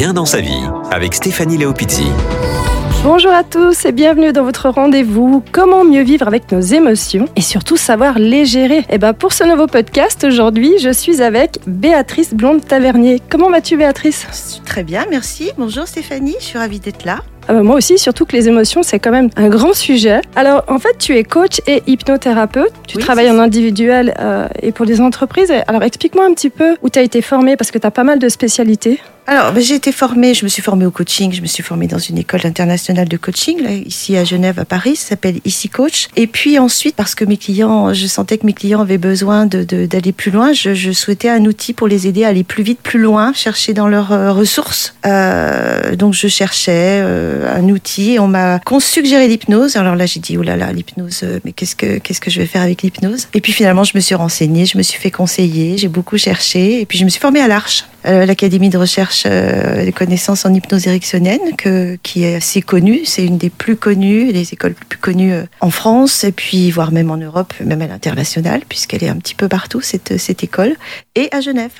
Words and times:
Bien 0.00 0.14
dans 0.14 0.24
sa 0.24 0.40
vie 0.40 0.62
avec 0.90 1.12
Stéphanie 1.12 1.58
Léopizzi. 1.58 2.06
Bonjour 3.04 3.32
à 3.32 3.44
tous 3.44 3.84
et 3.84 3.92
bienvenue 3.92 4.32
dans 4.32 4.44
votre 4.44 4.70
rendez-vous 4.70 5.44
Comment 5.52 5.84
mieux 5.84 6.00
vivre 6.00 6.26
avec 6.26 6.50
nos 6.52 6.62
émotions 6.62 7.28
et 7.36 7.42
surtout 7.42 7.76
savoir 7.76 8.18
les 8.18 8.46
gérer. 8.46 8.86
Et 8.88 8.96
ben 8.96 9.12
pour 9.12 9.34
ce 9.34 9.44
nouveau 9.44 9.66
podcast 9.66 10.24
aujourd'hui, 10.24 10.78
je 10.80 10.90
suis 10.90 11.20
avec 11.20 11.58
Béatrice 11.66 12.32
Blonde 12.32 12.64
Tavernier. 12.66 13.20
Comment 13.28 13.50
vas-tu 13.50 13.76
Béatrice? 13.76 14.62
Très 14.64 14.84
bien, 14.84 15.04
merci. 15.10 15.50
Bonjour 15.58 15.86
Stéphanie, 15.86 16.36
je 16.40 16.46
suis 16.46 16.58
ravie 16.58 16.80
d'être 16.80 17.04
là. 17.04 17.18
Ah 17.46 17.52
bah 17.52 17.62
moi 17.62 17.76
aussi, 17.76 17.98
surtout 17.98 18.24
que 18.24 18.36
les 18.36 18.48
émotions, 18.48 18.82
c'est 18.82 19.00
quand 19.00 19.10
même 19.10 19.28
un 19.36 19.48
grand 19.48 19.74
sujet. 19.74 20.20
Alors, 20.36 20.64
en 20.68 20.78
fait, 20.78 20.96
tu 20.98 21.16
es 21.16 21.24
coach 21.24 21.60
et 21.66 21.82
hypnothérapeute. 21.86 22.72
Tu 22.86 22.96
Oui, 22.96 23.02
travailles 23.02 23.30
en 23.30 23.38
individuel 23.38 24.14
euh, 24.20 24.46
et 24.62 24.72
pour 24.72 24.86
des 24.86 25.00
entreprises. 25.00 25.52
Alors, 25.66 25.82
explique-moi 25.82 26.24
un 26.24 26.32
petit 26.32 26.50
peu 26.50 26.76
où 26.82 26.88
tu 26.88 26.98
as 26.98 27.02
été 27.02 27.20
formée 27.22 27.56
parce 27.56 27.70
que 27.70 27.78
tu 27.78 27.86
as 27.86 27.90
pas 27.90 28.04
mal 28.04 28.18
de 28.18 28.28
spécialités. 28.28 29.00
Alors, 29.30 29.52
ben, 29.52 29.62
j'ai 29.62 29.76
été 29.76 29.92
formée, 29.92 30.34
je 30.34 30.42
me 30.42 30.48
suis 30.48 30.60
formée 30.60 30.84
au 30.84 30.90
coaching, 30.90 31.32
je 31.32 31.40
me 31.40 31.46
suis 31.46 31.62
formée 31.62 31.86
dans 31.86 32.00
une 32.00 32.18
école 32.18 32.40
internationale 32.44 33.06
de 33.06 33.16
coaching, 33.16 33.64
ici 33.86 34.16
à 34.16 34.24
Genève, 34.24 34.58
à 34.58 34.64
Paris, 34.64 34.96
ça 34.96 35.10
s'appelle 35.10 35.38
Ici 35.44 35.68
Coach. 35.68 36.08
Et 36.16 36.26
puis 36.26 36.58
ensuite, 36.58 36.96
parce 36.96 37.14
que 37.14 37.24
mes 37.24 37.36
clients, 37.36 37.94
je 37.94 38.08
sentais 38.08 38.38
que 38.38 38.44
mes 38.46 38.54
clients 38.54 38.80
avaient 38.80 38.98
besoin 38.98 39.46
d'aller 39.46 40.10
plus 40.10 40.32
loin, 40.32 40.52
je, 40.52 40.90
souhaitais 40.90 41.28
un 41.28 41.44
outil 41.44 41.74
pour 41.74 41.86
les 41.86 42.08
aider 42.08 42.24
à 42.24 42.28
aller 42.30 42.42
plus 42.42 42.64
vite, 42.64 42.80
plus 42.82 42.98
loin, 42.98 43.32
chercher 43.32 43.72
dans 43.72 43.86
leurs 43.86 44.10
euh, 44.10 44.32
ressources. 44.32 44.96
Euh, 45.06 45.94
donc, 45.94 46.14
je 46.14 46.26
cherchais 46.26 46.98
euh, 47.00 47.56
un 47.56 47.68
outil 47.68 48.14
et 48.14 48.18
on 48.18 48.26
m'a 48.26 48.58
suggéré 48.80 49.28
l'hypnose. 49.28 49.76
Alors 49.76 49.94
là, 49.94 50.06
j'ai 50.06 50.18
dit, 50.18 50.38
oh 50.38 50.42
là 50.42 50.56
là, 50.56 50.72
l'hypnose, 50.72 51.24
mais 51.44 51.52
qu'est-ce 51.52 51.76
que, 51.76 52.00
je 52.02 52.40
vais 52.40 52.46
faire 52.46 52.62
avec 52.62 52.82
l'hypnose? 52.82 53.28
Et 53.34 53.40
puis 53.40 53.52
finalement, 53.52 53.84
je 53.84 53.92
me 53.94 54.00
suis 54.00 54.16
renseignée, 54.16 54.66
je 54.66 54.76
me 54.76 54.82
suis 54.82 54.98
fait 54.98 55.12
conseiller, 55.12 55.78
j'ai 55.78 55.86
beaucoup 55.86 56.18
cherché, 56.18 56.80
et 56.80 56.84
puis 56.84 56.98
je 56.98 57.04
me 57.04 57.10
suis 57.10 57.20
formée 57.20 57.40
à 57.40 57.46
l'Arche, 57.46 57.84
l'Académie 58.04 58.70
de 58.70 58.78
recherche 58.78 59.24
euh, 59.26 59.84
des 59.84 59.92
connaissances 59.92 60.44
en 60.46 60.54
hypnose 60.54 60.86
ericksonienne, 60.86 61.40
que, 61.58 61.98
qui 62.02 62.24
est 62.24 62.36
assez 62.36 62.62
connue. 62.62 63.00
C'est 63.04 63.24
une 63.24 63.38
des 63.38 63.50
plus 63.50 63.76
connues, 63.76 64.32
des 64.32 64.52
écoles 64.52 64.74
les 64.80 64.86
plus 64.88 64.98
connues 64.98 65.32
euh, 65.32 65.44
en 65.60 65.70
France, 65.70 66.24
et 66.24 66.32
puis 66.32 66.70
voire 66.70 66.92
même 66.92 67.10
en 67.10 67.16
Europe, 67.16 67.52
même 67.64 67.82
à 67.82 67.86
l'international, 67.86 68.62
puisqu'elle 68.68 69.04
est 69.04 69.08
un 69.08 69.16
petit 69.16 69.34
peu 69.34 69.48
partout, 69.48 69.80
cette, 69.80 70.18
cette 70.18 70.42
école, 70.44 70.74
et 71.14 71.28
à 71.32 71.40
Genève. 71.40 71.72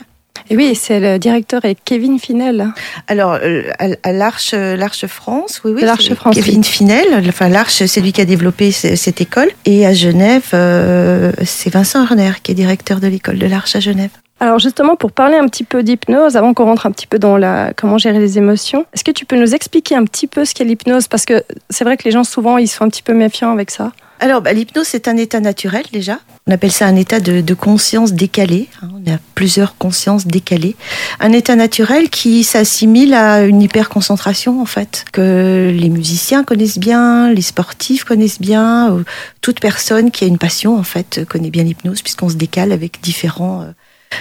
Et 0.48 0.56
oui, 0.56 0.75
c'est 0.75 1.00
le 1.00 1.19
directeur 1.19 1.64
est 1.64 1.77
Kevin 1.84 2.19
Finel. 2.19 2.69
Alors, 3.09 3.39
euh, 3.42 3.62
à, 3.78 4.12
l'Arche, 4.12 4.53
euh, 4.55 4.75
l'Arche 4.77 5.06
France, 5.06 5.61
oui, 5.64 5.72
oui. 5.75 5.83
L'Arche 5.83 6.12
France, 6.14 6.34
Kevin 6.34 6.64
Finel, 6.64 7.06
enfin 7.28 7.48
l'Arche, 7.48 7.84
c'est 7.84 8.00
lui 8.00 8.12
qui 8.12 8.20
a 8.20 8.25
développé 8.25 8.72
ce- 8.72 8.97
cette 8.97 9.20
école. 9.20 9.50
Et 9.66 9.87
à 9.87 9.92
Genève, 9.92 10.47
euh, 10.55 11.33
c'est 11.44 11.70
Vincent 11.70 12.03
Horner 12.03 12.33
qui 12.42 12.53
est 12.53 12.55
directeur 12.55 13.00
de 13.00 13.06
l'école 13.09 13.39
de 13.39 13.47
l'Arche 13.47 13.77
à 13.77 13.81
Genève. 13.81 14.11
Alors 14.41 14.58
justement, 14.58 14.96
pour 14.96 15.12
parler 15.12 15.36
un 15.36 15.46
petit 15.48 15.64
peu 15.64 15.83
d'hypnose, 15.83 16.36
avant 16.36 16.55
qu'on 16.55 16.64
rentre 16.64 16.86
un 16.86 16.92
petit 16.92 17.06
peu 17.06 17.19
dans 17.19 17.36
la 17.36 17.72
comment 17.77 17.98
gérer 17.98 18.19
les 18.19 18.38
émotions, 18.38 18.86
est-ce 18.94 19.05
que 19.05 19.10
tu 19.10 19.27
peux 19.27 19.38
nous 19.38 19.55
expliquer 19.55 19.97
un 19.97 20.05
petit 20.05 20.27
peu 20.27 20.47
ce 20.47 20.55
qu'est 20.55 20.64
l'hypnose? 20.64 21.08
Parce 21.08 21.27
que 21.27 21.44
c'est 21.69 21.84
vrai 21.84 21.98
que 21.98 22.05
les 22.05 22.10
gens 22.10 22.24
souvent 22.24 22.56
ils 22.56 22.66
sont 22.69 22.84
un 22.84 22.88
petit 22.88 23.02
peu 23.02 23.12
méfiants 23.12 23.52
avec 23.52 23.70
ça. 23.70 23.92
Alors, 24.22 24.42
bah, 24.42 24.52
l'hypnose, 24.52 24.86
c'est 24.86 25.08
un 25.08 25.16
état 25.16 25.41
naturel 25.41 25.84
déjà. 25.92 26.19
On 26.47 26.52
appelle 26.52 26.70
ça 26.72 26.86
un 26.86 26.97
état 26.97 27.20
de, 27.20 27.41
de 27.41 27.55
conscience 27.55 28.12
décalée. 28.12 28.69
hein. 28.82 28.91
On 28.94 29.10
a 29.10 29.16
plusieurs 29.34 29.78
consciences 29.78 30.27
décalées. 30.27 30.77
Un 31.20 31.32
état 31.32 31.56
naturel 31.56 32.10
qui 32.10 32.44
s'assimile 32.44 33.14
à 33.14 33.44
une 33.44 33.62
hyperconcentration, 33.62 34.60
en 34.60 34.66
fait, 34.66 35.06
que 35.12 35.75
les 35.75 35.88
musiciens 35.88 36.44
connaissent 36.44 36.78
bien, 36.78 37.32
les 37.32 37.41
sportifs 37.41 38.04
connaissent 38.04 38.42
bien, 38.42 38.91
ou 38.92 39.04
toute 39.41 39.58
personne 39.58 40.10
qui 40.10 40.25
a 40.25 40.27
une 40.27 40.38
passion, 40.38 40.77
en 40.77 40.82
fait, 40.82 41.22
connaît 41.27 41.50
bien 41.50 41.64
l'hypnose, 41.64 42.02
puisqu'on 42.02 42.28
se 42.28 42.36
décale 42.36 42.72
avec 42.72 43.00
différents, 43.00 43.62
euh, 43.62 43.70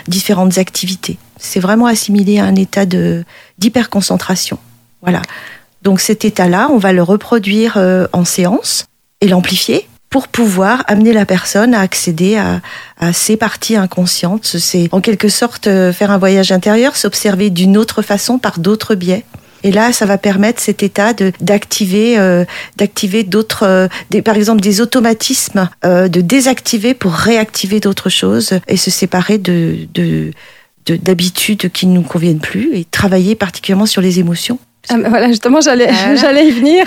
différentes 0.08 0.58
activités. 0.58 1.18
C'est 1.38 1.60
vraiment 1.60 1.86
assimilé 1.86 2.40
à 2.40 2.46
un 2.46 2.56
état 2.56 2.86
de 2.86 3.24
d'hyperconcentration. 3.58 4.60
Voilà. 5.02 5.22
Donc 5.82 6.02
cet 6.02 6.26
état-là, 6.26 6.70
on 6.72 6.78
va 6.78 6.92
le 6.92 7.04
reproduire 7.04 7.76
euh, 7.78 8.08
en 8.12 8.26
séance 8.26 8.86
et 9.22 9.28
l'amplifier 9.28 9.88
pour 10.10 10.28
pouvoir 10.28 10.84
amener 10.88 11.14
la 11.14 11.26
personne 11.26 11.74
à 11.74 11.82
accéder 11.82 12.36
à, 12.36 12.62
ces 13.14 13.38
parties 13.38 13.76
inconscientes. 13.76 14.46
C'est 14.46 14.90
en 14.92 15.02
quelque 15.02 15.30
sorte 15.30 15.68
euh, 15.68 15.94
faire 15.94 16.12
un 16.12 16.18
voyage 16.18 16.52
intérieur, 16.52 16.96
s'observer 16.96 17.50
d'une 17.50 17.78
autre 17.78 18.02
façon 18.02 18.40
par 18.40 18.60
d'autres 18.60 18.96
biais. 18.96 19.24
Et 19.64 19.72
là, 19.72 19.92
ça 19.92 20.06
va 20.06 20.18
permettre 20.18 20.62
cet 20.62 20.84
état 20.84 21.14
d'activer, 21.42 22.18
euh, 22.18 22.46
d'activer 22.78 23.24
d'autres, 23.24 23.64
euh, 23.64 24.22
par 24.24 24.36
exemple 24.38 24.62
des 24.62 24.80
automatismes, 24.82 25.70
euh, 25.86 26.08
de 26.08 26.22
désactiver 26.22 26.94
pour 26.94 27.12
réactiver 27.14 27.80
d'autres 27.80 28.10
choses 28.10 28.60
et 28.68 28.78
se 28.78 28.92
séparer 28.92 29.38
de 29.38 29.88
de- 29.94 30.32
d'habitudes 30.96 31.70
qui 31.72 31.86
ne 31.86 31.94
nous 31.94 32.02
conviennent 32.02 32.40
plus 32.40 32.76
et 32.76 32.84
travailler 32.86 33.36
particulièrement 33.36 33.86
sur 33.86 34.02
les 34.02 34.18
émotions. 34.20 34.58
Ah, 34.88 34.96
voilà, 34.98 35.28
justement, 35.28 35.60
j'allais 35.62 35.92
Voilà. 35.92 36.16
j'allais 36.22 36.48
y 36.48 36.52
venir. 36.52 36.86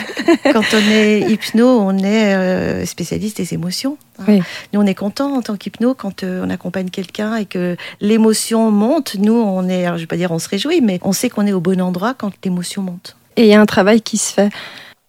Quand 0.52 0.62
on 0.72 0.90
est 0.90 1.20
hypno, 1.30 1.68
on 1.80 1.98
est 1.98 2.34
euh, 2.34 2.86
spécialiste 2.86 3.36
des 3.36 3.52
émotions. 3.54 3.98
hein. 4.18 4.24
Oui. 4.26 4.40
Nous, 4.72 4.80
on 4.80 4.86
est 4.86 4.94
content 4.94 5.34
en 5.36 5.42
tant 5.42 5.56
qu'hypno 5.56 5.94
quand 5.94 6.22
euh, 6.24 6.42
on 6.44 6.50
accompagne 6.50 6.88
quelqu'un 6.88 7.36
et 7.36 7.44
que 7.44 7.76
l'émotion 8.00 8.70
monte. 8.70 9.16
Nous, 9.18 9.34
on 9.34 9.68
est, 9.68 9.84
alors, 9.84 9.98
je 9.98 10.02
vais 10.04 10.06
pas 10.08 10.16
dire 10.16 10.32
on 10.32 10.38
se 10.38 10.48
réjouit, 10.48 10.80
mais 10.80 10.98
on 11.02 11.12
sait 11.12 11.28
qu'on 11.28 11.46
est 11.46 11.52
au 11.52 11.60
bon 11.60 11.80
endroit 11.80 12.14
quand 12.16 12.32
l'émotion 12.44 12.82
monte. 12.82 13.16
Et 13.36 13.42
il 13.42 13.48
y 13.48 13.54
a 13.54 13.60
un 13.60 13.66
travail 13.66 14.00
qui 14.00 14.16
se 14.18 14.32
fait. 14.32 14.48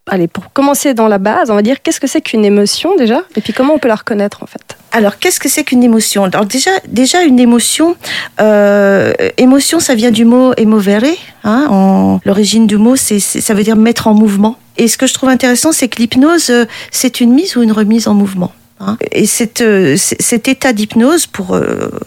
Allez, 0.09 0.27
pour 0.27 0.51
commencer 0.51 0.93
dans 0.93 1.07
la 1.07 1.17
base, 1.17 1.49
on 1.49 1.55
va 1.55 1.61
dire 1.61 1.81
qu'est-ce 1.81 2.01
que 2.01 2.07
c'est 2.07 2.19
qu'une 2.19 2.43
émotion 2.43 2.95
déjà, 2.97 3.21
et 3.37 3.41
puis 3.41 3.53
comment 3.53 3.73
on 3.73 3.79
peut 3.79 3.87
la 3.87 3.95
reconnaître 3.95 4.43
en 4.43 4.47
fait? 4.47 4.75
Alors, 4.91 5.17
qu'est-ce 5.17 5.39
que 5.39 5.47
c'est 5.47 5.63
qu'une 5.63 5.81
émotion? 5.81 6.25
Alors 6.25 6.45
déjà, 6.45 6.71
déjà 6.87 7.23
une 7.23 7.39
émotion, 7.39 7.95
euh, 8.41 9.13
émotion, 9.37 9.79
ça 9.79 9.95
vient 9.95 10.11
du 10.11 10.25
mot 10.25 10.51
emovere. 10.59 11.15
Hein, 11.45 11.67
en- 11.69 12.19
L'origine 12.25 12.67
du 12.67 12.75
mot, 12.77 12.95
c'est, 12.97 13.19
ça 13.19 13.53
veut 13.53 13.63
dire 13.63 13.77
mettre 13.77 14.07
en 14.07 14.13
mouvement. 14.13 14.57
Et 14.77 14.89
ce 14.89 14.97
que 14.97 15.07
je 15.07 15.13
trouve 15.13 15.29
intéressant, 15.29 15.71
c'est 15.71 15.87
que 15.87 15.97
l'hypnose, 15.99 16.49
euh, 16.49 16.65
c'est 16.91 17.21
une 17.21 17.31
mise 17.33 17.55
ou 17.55 17.63
une 17.63 17.71
remise 17.71 18.07
en 18.09 18.13
mouvement. 18.13 18.51
hein. 18.81 18.97
Et 19.13 19.25
euh, 19.61 19.95
cet 19.97 20.47
état 20.49 20.73
d'hypnose, 20.73 21.27
pour 21.27 21.57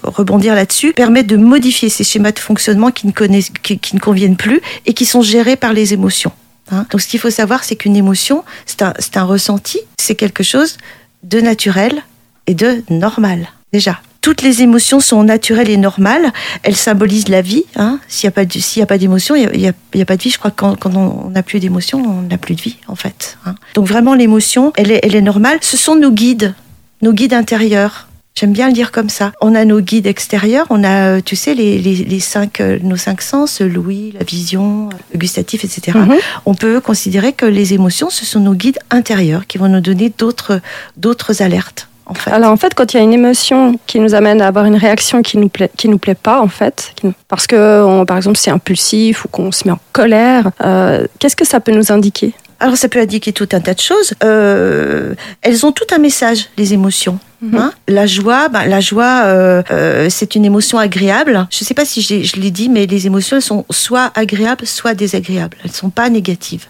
rebondir 0.03 0.55
là-dessus, 0.55 0.93
permet 0.93 1.23
de 1.23 1.37
modifier 1.39 1.89
ces 1.89 2.05
schémas 2.05 2.33
de 2.33 2.39
fonctionnement 2.41 2.91
qui 2.91 3.07
ne, 3.07 3.13
connaissent, 3.13 3.51
qui 3.63 3.95
ne 3.95 4.01
conviennent 4.01 4.37
plus 4.37 4.61
et 4.85 4.93
qui 4.93 5.07
sont 5.07 5.23
gérés 5.23 5.57
par 5.57 5.73
les 5.73 5.95
émotions. 5.95 6.31
Hein? 6.71 6.87
Donc, 6.91 7.01
ce 7.01 7.09
qu'il 7.09 7.21
faut 7.21 7.31
savoir, 7.31 7.65
c'est 7.65 7.77
qu'une 7.77 7.97
émotion, 7.97 8.45
c'est 8.67 8.83
un, 8.83 8.93
un 9.15 9.25
ressenti, 9.25 9.81
c'est 9.99 10.15
quelque 10.15 10.43
chose 10.43 10.77
de 11.23 11.41
naturel 11.41 12.03
et 12.47 12.55
de 12.55 12.83
normal, 12.91 13.49
déjà. 13.73 14.01
Toutes 14.21 14.43
les 14.43 14.63
émotions 14.63 14.99
sont 14.99 15.23
naturelles 15.23 15.71
et 15.71 15.77
normales. 15.77 16.33
Elles 16.65 16.75
symbolisent 16.75 17.29
la 17.29 17.43
vie. 17.43 17.63
Hein. 17.77 18.01
S'il 18.09 18.27
n'y 18.29 18.83
a 18.83 18.87
pas 18.87 18.99
d'émotion, 18.99 19.37
il 19.37 19.57
n'y 19.57 19.69
a, 19.69 20.05
pas 20.05 20.17
de 20.17 20.23
vie. 20.23 20.31
Je 20.31 20.39
crois 20.39 20.51
que 20.51 20.57
quand, 20.57 20.75
quand 20.75 20.97
on 20.97 21.31
n'a 21.31 21.45
plus 21.45 21.61
d'émotion, 21.61 22.03
on 22.05 22.23
n'a 22.23 22.37
plus 22.37 22.57
de 22.57 22.61
vie, 22.61 22.77
en 22.89 22.97
fait. 22.97 23.39
hein. 23.47 23.55
Donc 23.75 23.87
vraiment, 23.87 24.15
l'émotion, 24.15 24.73
elle 24.77 24.91
est, 24.91 24.99
elle 25.05 25.15
est 25.15 25.23
normale. 25.23 25.59
Ce 25.61 25.77
sont 25.77 25.95
nos 25.95 26.11
guides, 26.11 26.55
nos 27.03 27.13
guides 27.13 27.35
intérieurs. 27.35 28.09
J'aime 28.39 28.53
bien 28.53 28.67
le 28.67 28.75
dire 28.75 28.93
comme 28.93 29.09
ça. 29.09 29.33
On 29.41 29.55
a 29.55 29.65
nos 29.65 29.81
guides 29.81 30.07
extérieurs, 30.07 30.67
on 30.69 30.85
a, 30.85 31.17
euh, 31.17 31.21
tu 31.25 31.37
sais, 31.37 31.55
les, 31.55 31.79
les, 31.79 31.95
les 31.95 32.21
cinq, 32.21 32.61
euh, 32.61 32.79
nos 32.83 32.97
cinq 32.97 33.23
sens, 33.23 33.63
l'ouïe, 33.63 34.13
la 34.19 34.25
vision, 34.25 34.91
le 35.13 35.19
gustatif, 35.19 35.65
etc 35.65 35.97
Mhm. 35.99 36.17
on 36.45 36.55
peut 36.55 36.81
considérer 36.81 37.33
que 37.33 37.47
les 37.47 37.73
émotions, 37.73 38.11
ce 38.11 38.27
sont 38.27 38.41
nos 38.41 38.53
guides 38.53 38.79
intérieurs 38.91 39.47
qui 39.47 39.57
vont 39.57 39.69
nous 39.69 39.81
donner 39.81 40.13
d'autres, 40.17 40.61
d'autres 40.99 41.41
alertes. 41.41 41.89
En 42.09 42.15
fait. 42.15 42.31
Alors 42.31 42.53
en 42.53 42.57
fait, 42.57 42.73
quand 42.75 42.93
il 42.93 42.99
y 42.99 43.01
a 43.01 43.03
une 43.03 43.15
émotion 43.15 43.81
qui 43.89 43.99
nous 43.99 44.15
amène 44.15 44.41
à 44.41 44.47
avoir 44.47 44.65
une 44.67 44.77
réaction 44.77 45.23
qui 45.23 45.39
nous 45.39 45.49
plaît, 45.49 45.71
qui 45.77 45.89
nous 45.89 45.99
plaît 45.99 46.15
pas 46.15 46.41
en 46.41 46.47
fait, 46.47 46.95
parce 47.27 47.47
que 47.49 47.83
on- 47.83 48.05
par 48.05 48.17
exemple 48.19 48.37
c'est 48.39 48.51
impulsif 48.53 49.25
ou 49.25 49.29
qu'on 49.29 49.51
se 49.51 49.67
met 49.67 49.73
en 49.73 49.81
colère, 49.93 50.51
euh, 50.63 51.05
qu'est-ce 51.19 51.35
que 51.35 51.45
ça 51.47 51.59
peut 51.59 51.73
nous 51.73 51.91
indiquer? 51.91 52.33
Alors 52.61 52.77
ça 52.77 52.89
peut 52.89 53.01
indiquer 53.01 53.33
tout 53.33 53.49
un 53.53 53.61
tas 53.61 53.75
de 53.75 53.81
choses. 53.81 54.13
Euh, 54.23 55.15
elles 55.43 55.67
ont 55.67 55.73
tout 55.73 55.85
un 55.93 55.99
message, 55.99 56.49
les 56.57 56.75
émotions. 56.75 57.19
Mhm. 57.41 57.57
Hein 57.57 57.73
la 57.89 58.07
joie, 58.07 58.49
ben, 58.49 58.67
la 58.67 58.81
joie, 58.81 59.23
euh, 59.25 59.63
euh, 59.71 60.09
c'est 60.11 60.35
une 60.35 60.45
émotion 60.45 60.79
agréable. 60.79 61.47
Je 61.51 61.63
ne 61.63 61.67
sais 61.67 61.75
pas 61.75 61.85
si 61.85 62.03
je 62.03 62.41
l'ai 62.41 62.51
dit, 62.51 62.69
mais 62.69 62.87
les 62.87 63.07
émotions 63.07 63.37
elles 63.37 63.43
sont 63.43 63.65
soit 63.71 64.11
agréables, 64.15 64.67
soit 64.67 64.95
désagréables. 64.95 65.57
Elles 65.65 65.71
ne 65.71 65.77
sont 65.77 65.91
pas 65.91 66.09
négatives. 66.09 66.67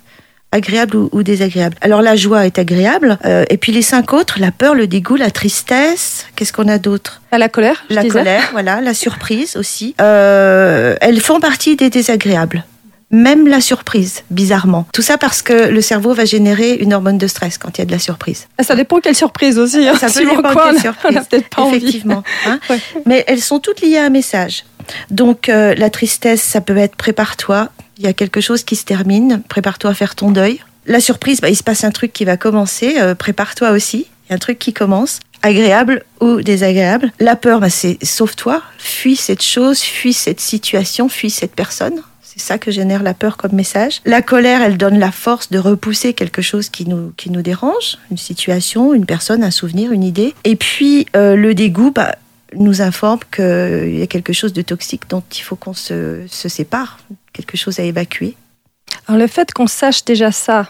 Agréables 0.52 0.96
ou, 0.96 1.08
ou 1.12 1.22
désagréables. 1.22 1.76
Alors 1.80 2.02
la 2.02 2.16
joie 2.16 2.46
est 2.46 2.58
agréable, 2.58 3.18
euh, 3.24 3.44
et 3.50 3.56
puis 3.56 3.72
les 3.72 3.82
cinq 3.82 4.12
autres, 4.12 4.38
la 4.40 4.52
peur, 4.52 4.74
le 4.74 4.86
dégoût, 4.86 5.16
la 5.16 5.30
tristesse, 5.30 6.26
qu'est-ce 6.36 6.52
qu'on 6.52 6.68
a 6.68 6.78
d'autre? 6.78 7.20
À 7.32 7.38
la 7.38 7.48
colère 7.48 7.84
La 7.90 8.04
colère, 8.04 8.48
voilà, 8.52 8.80
la 8.80 8.94
surprise 8.94 9.56
aussi. 9.56 9.94
Euh, 10.00 10.96
elles 11.00 11.20
font 11.20 11.40
partie 11.40 11.76
des 11.76 11.90
désagréables. 11.90 12.64
Même 13.12 13.46
la 13.46 13.60
surprise, 13.60 14.24
bizarrement. 14.30 14.86
Tout 14.92 15.02
ça 15.02 15.16
parce 15.16 15.40
que 15.40 15.68
le 15.68 15.80
cerveau 15.80 16.12
va 16.12 16.24
générer 16.24 16.74
une 16.74 16.92
hormone 16.92 17.18
de 17.18 17.26
stress 17.28 17.56
quand 17.56 17.78
il 17.78 17.80
y 17.80 17.82
a 17.82 17.84
de 17.84 17.92
la 17.92 18.00
surprise. 18.00 18.48
Ah, 18.58 18.64
Ça 18.64 18.74
dépend 18.74 18.98
quelle 19.00 19.14
surprise 19.14 19.58
aussi. 19.58 19.86
hein. 19.86 19.94
Ça 19.96 20.08
peut 20.10 20.20
dépendre 20.28 20.52
quoi, 20.52 20.72
quelle 20.72 20.80
surprise. 20.80 21.18
On 21.30 21.40
pas. 21.70 21.76
Effectivement. 21.76 22.24
hein. 22.46 22.58
Ouais. 22.70 22.80
Mais 23.06 23.24
elles 23.28 23.40
sont 23.42 23.60
toutes 23.60 23.80
liées 23.80 23.98
à 23.98 24.04
un 24.06 24.10
message. 24.10 24.64
Donc 25.10 25.48
euh, 25.48 25.74
la 25.76 25.88
tristesse, 25.90 26.42
ça 26.42 26.60
peut 26.60 26.76
être 26.76 26.96
prépare-toi. 26.96 27.68
Il 27.98 28.04
y 28.04 28.08
a 28.08 28.12
quelque 28.12 28.40
chose 28.40 28.64
qui 28.64 28.74
se 28.76 28.84
termine. 28.84 29.42
Prépare-toi 29.48 29.90
à 29.90 29.94
faire 29.94 30.14
ton 30.16 30.30
deuil. 30.32 30.60
La 30.86 31.00
surprise, 31.00 31.40
bah, 31.40 31.48
il 31.48 31.56
se 31.56 31.62
passe 31.62 31.84
un 31.84 31.90
truc 31.92 32.12
qui 32.12 32.24
va 32.24 32.36
commencer. 32.36 32.96
euh, 32.98 33.14
prépare-toi 33.14 33.70
aussi. 33.70 34.06
Il 34.26 34.30
y 34.30 34.32
a 34.32 34.34
un 34.34 34.38
truc 34.38 34.58
qui 34.58 34.72
commence. 34.72 35.20
Agréable 35.42 36.02
ou 36.20 36.40
désagréable. 36.42 37.12
La 37.20 37.36
peur, 37.36 37.60
bah, 37.60 37.70
c'est 37.70 37.98
sauve-toi. 38.04 38.62
Fuis 38.78 39.14
cette 39.16 39.42
chose, 39.42 39.78
fuis 39.80 40.12
cette 40.12 40.40
situation, 40.40 41.08
fuis 41.08 41.30
cette 41.30 41.54
personne. 41.54 42.02
C'est 42.36 42.46
ça 42.46 42.58
que 42.58 42.70
génère 42.70 43.02
la 43.02 43.14
peur 43.14 43.38
comme 43.38 43.52
message. 43.52 44.00
La 44.04 44.20
colère, 44.20 44.60
elle 44.60 44.76
donne 44.76 44.98
la 44.98 45.10
force 45.10 45.50
de 45.50 45.58
repousser 45.58 46.12
quelque 46.12 46.42
chose 46.42 46.68
qui 46.68 46.86
nous, 46.86 47.12
qui 47.16 47.30
nous 47.30 47.40
dérange, 47.40 47.96
une 48.10 48.18
situation, 48.18 48.92
une 48.92 49.06
personne, 49.06 49.42
un 49.42 49.50
souvenir, 49.50 49.90
une 49.90 50.04
idée. 50.04 50.34
Et 50.44 50.54
puis 50.54 51.06
euh, 51.16 51.34
le 51.34 51.54
dégoût 51.54 51.90
bah, 51.90 52.14
nous 52.54 52.82
informe 52.82 53.20
qu'il 53.34 53.98
y 53.98 54.02
a 54.02 54.06
quelque 54.06 54.34
chose 54.34 54.52
de 54.52 54.62
toxique 54.62 55.08
dont 55.08 55.22
il 55.34 55.40
faut 55.40 55.56
qu'on 55.56 55.74
se, 55.74 56.20
se 56.28 56.48
sépare, 56.48 56.98
quelque 57.32 57.56
chose 57.56 57.80
à 57.80 57.84
évacuer. 57.84 58.36
Alors 59.08 59.18
le 59.18 59.26
fait 59.26 59.52
qu'on 59.52 59.66
sache 59.66 60.04
déjà 60.04 60.30
ça, 60.30 60.68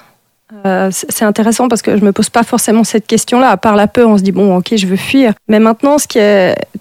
euh, 0.65 0.91
c'est 0.93 1.25
intéressant 1.25 1.69
parce 1.69 1.83
que 1.83 1.97
je 1.97 2.05
me 2.05 2.13
pose 2.13 2.31
pas 2.31 2.45
forcément 2.45 2.85
cette 2.85 3.07
question-là. 3.07 3.51
À 3.51 3.57
part 3.57 3.75
la 3.75 3.89
peur, 3.89 4.09
on 4.09 4.19
se 4.19 4.23
dit 4.23 4.33
bon, 4.33 4.57
ok, 4.57 4.75
je 4.77 4.87
veux 4.87 4.97
fuir. 4.97 5.33
Mais 5.49 5.59
maintenant, 5.59 5.97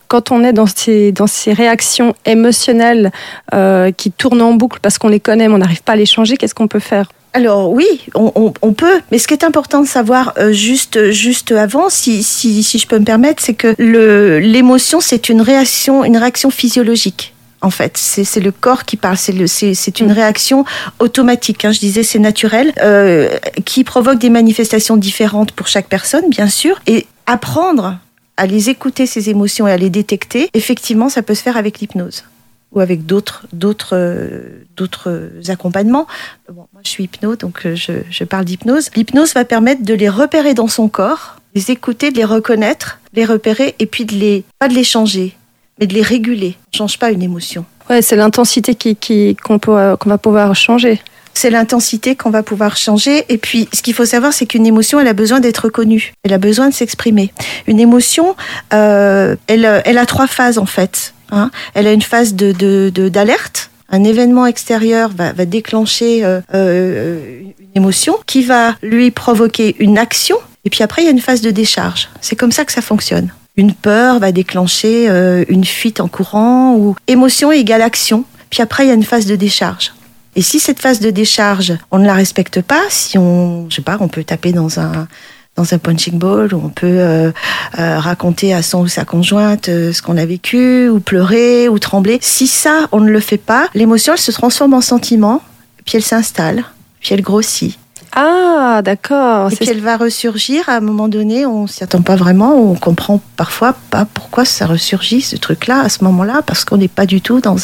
quand 0.07 0.31
on 0.31 0.43
est 0.43 0.53
dans 0.53 0.67
ces 0.67 1.53
réactions 1.53 2.13
émotionnelles 2.25 3.11
euh, 3.53 3.91
qui 3.91 4.11
tournent 4.11 4.41
en 4.41 4.53
boucle 4.53 4.79
parce 4.81 4.97
qu'on 4.97 5.09
les 5.09 5.19
connaît, 5.19 5.47
mais 5.47 5.55
on 5.55 5.59
n'arrive 5.59 5.83
pas 5.83 5.93
à 5.93 5.95
les 5.95 6.05
changer, 6.05 6.37
qu'est-ce 6.37 6.55
qu'on 6.55 6.67
peut 6.67 6.79
faire? 6.79 7.09
Alors 7.33 7.71
oui, 7.73 7.85
on, 8.13 8.53
on, 8.61 8.71
peut, 8.71 9.01
mais 9.11 9.17
ce 9.17 9.27
qui 9.27 9.33
est 9.33 9.43
important 9.43 9.81
de 9.81 9.87
savoir 9.87 10.33
euh, 10.37 10.53
juste 10.53 11.11
juste 11.11 11.51
avant, 11.51 11.89
si, 11.89 12.23
si, 12.23 12.63
si 12.63 12.79
je 12.79 12.87
peux 12.87 12.97
me 12.97 13.03
permettre, 13.03 13.43
c'est 13.43 13.55
que 13.55 13.75
l'émotion 13.77 15.01
c'est 15.01 15.27
une 15.27 15.41
réaction 15.41 16.05
une 16.05 16.15
réaction 16.15 16.49
physiologique 16.49 17.34
en 17.61 17.69
fait. 17.69 17.97
C'est 17.97 18.39
le 18.39 18.51
corps 18.51 18.85
qui 18.85 18.97
parle, 18.97 19.17
c'est 19.17 19.99
une 19.99 20.11
réaction 20.11 20.65
automatique. 20.99 21.65
Hein. 21.65 21.71
je 21.71 21.79
disais, 21.79 22.03
c'est 22.03 22.19
naturel, 22.19 22.73
euh, 22.81 23.29
qui 23.65 23.83
provoque 23.83 24.19
des 24.19 24.29
manifestations 24.29 24.97
différentes 24.97 25.51
pour 25.51 25.67
chaque 25.67 25.87
personne, 25.87 26.29
bien 26.29 26.47
sûr. 26.47 26.79
Et 26.87 27.07
apprendre 27.25 27.97
à 28.37 28.45
les 28.45 28.69
écouter, 28.69 29.05
ces 29.05 29.29
émotions, 29.29 29.67
et 29.67 29.71
à 29.71 29.77
les 29.77 29.89
détecter, 29.89 30.49
effectivement, 30.53 31.09
ça 31.09 31.21
peut 31.23 31.35
se 31.35 31.41
faire 31.41 31.57
avec 31.57 31.79
l'hypnose 31.79 32.23
ou 32.71 32.81
avec 32.81 33.05
d'autres 33.05 33.47
d'autres 33.53 35.31
accompagnements. 35.47 36.07
moi, 36.53 36.67
je 36.83 36.89
suis 36.89 37.05
hypno, 37.05 37.35
donc 37.35 37.65
euh, 37.65 37.75
je, 37.75 37.93
je 38.09 38.23
parle 38.25 38.45
d'hypnose. 38.45 38.89
L'hypnose 38.95 39.33
va 39.33 39.45
permettre 39.45 39.83
de 39.83 39.93
les 39.93 40.09
repérer 40.09 40.53
dans 40.53 40.67
son 40.67 40.89
corps, 40.89 41.37
les 41.53 41.71
écouter, 41.71 42.11
de 42.11 42.17
les 42.17 42.25
reconnaître, 42.25 42.99
les 43.13 43.23
repérer, 43.23 43.75
et 43.79 43.85
puis 43.85 44.03
de 44.03 44.13
les 44.15 44.43
pas 44.59 44.67
de 44.67 44.73
les 44.73 44.83
changer, 44.83 45.35
mais 45.79 45.87
de 45.87 45.93
les 45.93 46.01
réguler. 46.01 46.55
On 46.57 46.69
ne 46.73 46.77
change 46.77 46.99
pas 46.99 47.11
une 47.11 47.21
émotion. 47.21 47.65
Ouais, 47.89 48.01
c'est 48.01 48.15
l'intensité 48.15 48.75
qui, 48.75 48.95
qui, 48.95 49.35
qu'on, 49.35 49.57
va 49.57 50.17
pouvoir 50.17 50.55
changer. 50.55 50.99
C'est 51.33 51.49
l'intensité 51.49 52.15
qu'on 52.15 52.29
va 52.29 52.43
pouvoir 52.43 52.77
changer. 52.77 53.25
Et 53.29 53.37
puis, 53.37 53.67
ce 53.73 53.81
qu'il 53.81 53.93
faut 53.93 54.05
savoir, 54.05 54.33
c'est 54.33 54.45
qu'une 54.45 54.65
émotion, 54.65 54.99
elle 54.99 55.07
a 55.07 55.13
besoin 55.13 55.39
d'être 55.39 55.69
connue. 55.69 56.13
Elle 56.23 56.33
a 56.33 56.37
besoin 56.37 56.69
de 56.69 56.73
s'exprimer. 56.73 57.33
Une 57.67 57.79
émotion, 57.79 58.35
euh, 58.73 59.35
elle, 59.47 59.81
elle 59.85 59.97
a 59.97 60.05
trois 60.05 60.27
phases, 60.27 60.57
en 60.57 60.65
fait. 60.65 61.13
Hein. 61.31 61.51
Elle 61.73 61.87
a 61.87 61.93
une 61.93 62.01
phase 62.01 62.33
de, 62.33 62.51
de, 62.53 63.09
d'alerte. 63.09 63.69
Un 63.89 64.03
événement 64.03 64.45
extérieur 64.47 65.11
va, 65.15 65.33
va 65.33 65.45
déclencher 65.45 66.25
euh, 66.25 66.41
euh, 66.55 67.41
une 67.59 67.67
émotion 67.75 68.17
qui 68.25 68.41
va 68.41 68.75
lui 68.81 69.11
provoquer 69.11 69.75
une 69.79 69.97
action. 69.97 70.37
Et 70.63 70.71
puis 70.71 70.81
après, 70.81 71.03
il 71.03 71.05
y 71.05 71.07
a 71.09 71.11
une 71.11 71.19
phase 71.19 71.41
de 71.41 71.51
décharge. 71.51 72.09
C'est 72.21 72.35
comme 72.35 72.51
ça 72.51 72.65
que 72.65 72.71
ça 72.71 72.81
fonctionne 72.81 73.29
une 73.57 73.73
peur 73.73 74.19
va 74.19 74.31
déclencher 74.31 75.09
euh, 75.09 75.45
une 75.47 75.65
fuite 75.65 75.99
en 75.99 76.07
courant 76.07 76.75
ou 76.75 76.95
émotion 77.07 77.51
égale 77.51 77.81
action. 77.81 78.25
Puis 78.49 78.61
après, 78.61 78.85
il 78.85 78.87
y 78.89 78.91
a 78.91 78.95
une 78.95 79.03
phase 79.03 79.25
de 79.25 79.35
décharge. 79.35 79.93
Et 80.35 80.41
si 80.41 80.59
cette 80.59 80.79
phase 80.79 80.99
de 80.99 81.09
décharge, 81.09 81.73
on 81.91 81.99
ne 81.99 82.05
la 82.05 82.13
respecte 82.13 82.61
pas, 82.61 82.81
si 82.89 83.17
on, 83.17 83.67
je 83.69 83.77
sais 83.77 83.81
pas, 83.81 83.97
on 84.01 84.09
peut 84.09 84.23
taper 84.23 84.51
dans 84.51 84.79
un 84.79 85.07
dans 85.55 85.73
un 85.73 85.77
punching 85.77 86.19
ball, 86.19 86.53
on 86.53 86.67
peut 86.67 86.85
euh, 86.85 87.31
euh, 87.79 87.99
raconter 87.99 88.53
à 88.53 88.61
son 88.61 88.81
ou 88.81 88.87
sa 88.89 89.05
conjointe 89.05 89.67
ce 89.67 90.01
qu'on 90.01 90.17
a 90.17 90.25
vécu, 90.25 90.89
ou 90.89 90.99
pleurer, 90.99 91.69
ou 91.69 91.79
trembler. 91.79 92.19
Si 92.21 92.45
ça, 92.45 92.89
on 92.91 92.99
ne 92.99 93.09
le 93.09 93.21
fait 93.21 93.37
pas, 93.37 93.69
l'émotion, 93.73 94.11
elle 94.11 94.19
se 94.19 94.33
transforme 94.33 94.73
en 94.73 94.81
sentiment, 94.81 95.41
puis 95.85 95.95
elle 95.95 96.03
s'installe, 96.03 96.65
puis 96.99 97.13
elle 97.13 97.21
grossit. 97.21 97.79
Ah, 98.15 98.81
d'accord. 98.81 99.51
Et 99.51 99.55
puis 99.55 99.69
elle 99.69 99.81
va 99.81 99.97
ressurgir 99.97 100.69
à 100.69 100.77
un 100.77 100.79
moment 100.79 101.09
donné, 101.09 101.45
on 101.45 101.67
s'y 101.67 101.83
attend 101.83 102.01
pas 102.01 102.15
vraiment, 102.15 102.55
on 102.55 102.75
comprend 102.75 103.19
parfois 103.35 103.75
pas 103.89 104.05
pourquoi 104.05 104.45
ça 104.45 104.65
ressurgit 104.65 105.21
ce 105.21 105.35
truc-là 105.35 105.81
à 105.81 105.89
ce 105.89 106.03
moment-là, 106.05 106.41
parce 106.45 106.63
qu'on 106.63 106.77
n'est 106.77 106.87
pas 106.87 107.05
du 107.05 107.19
tout 107.19 107.41
dans, 107.41 107.55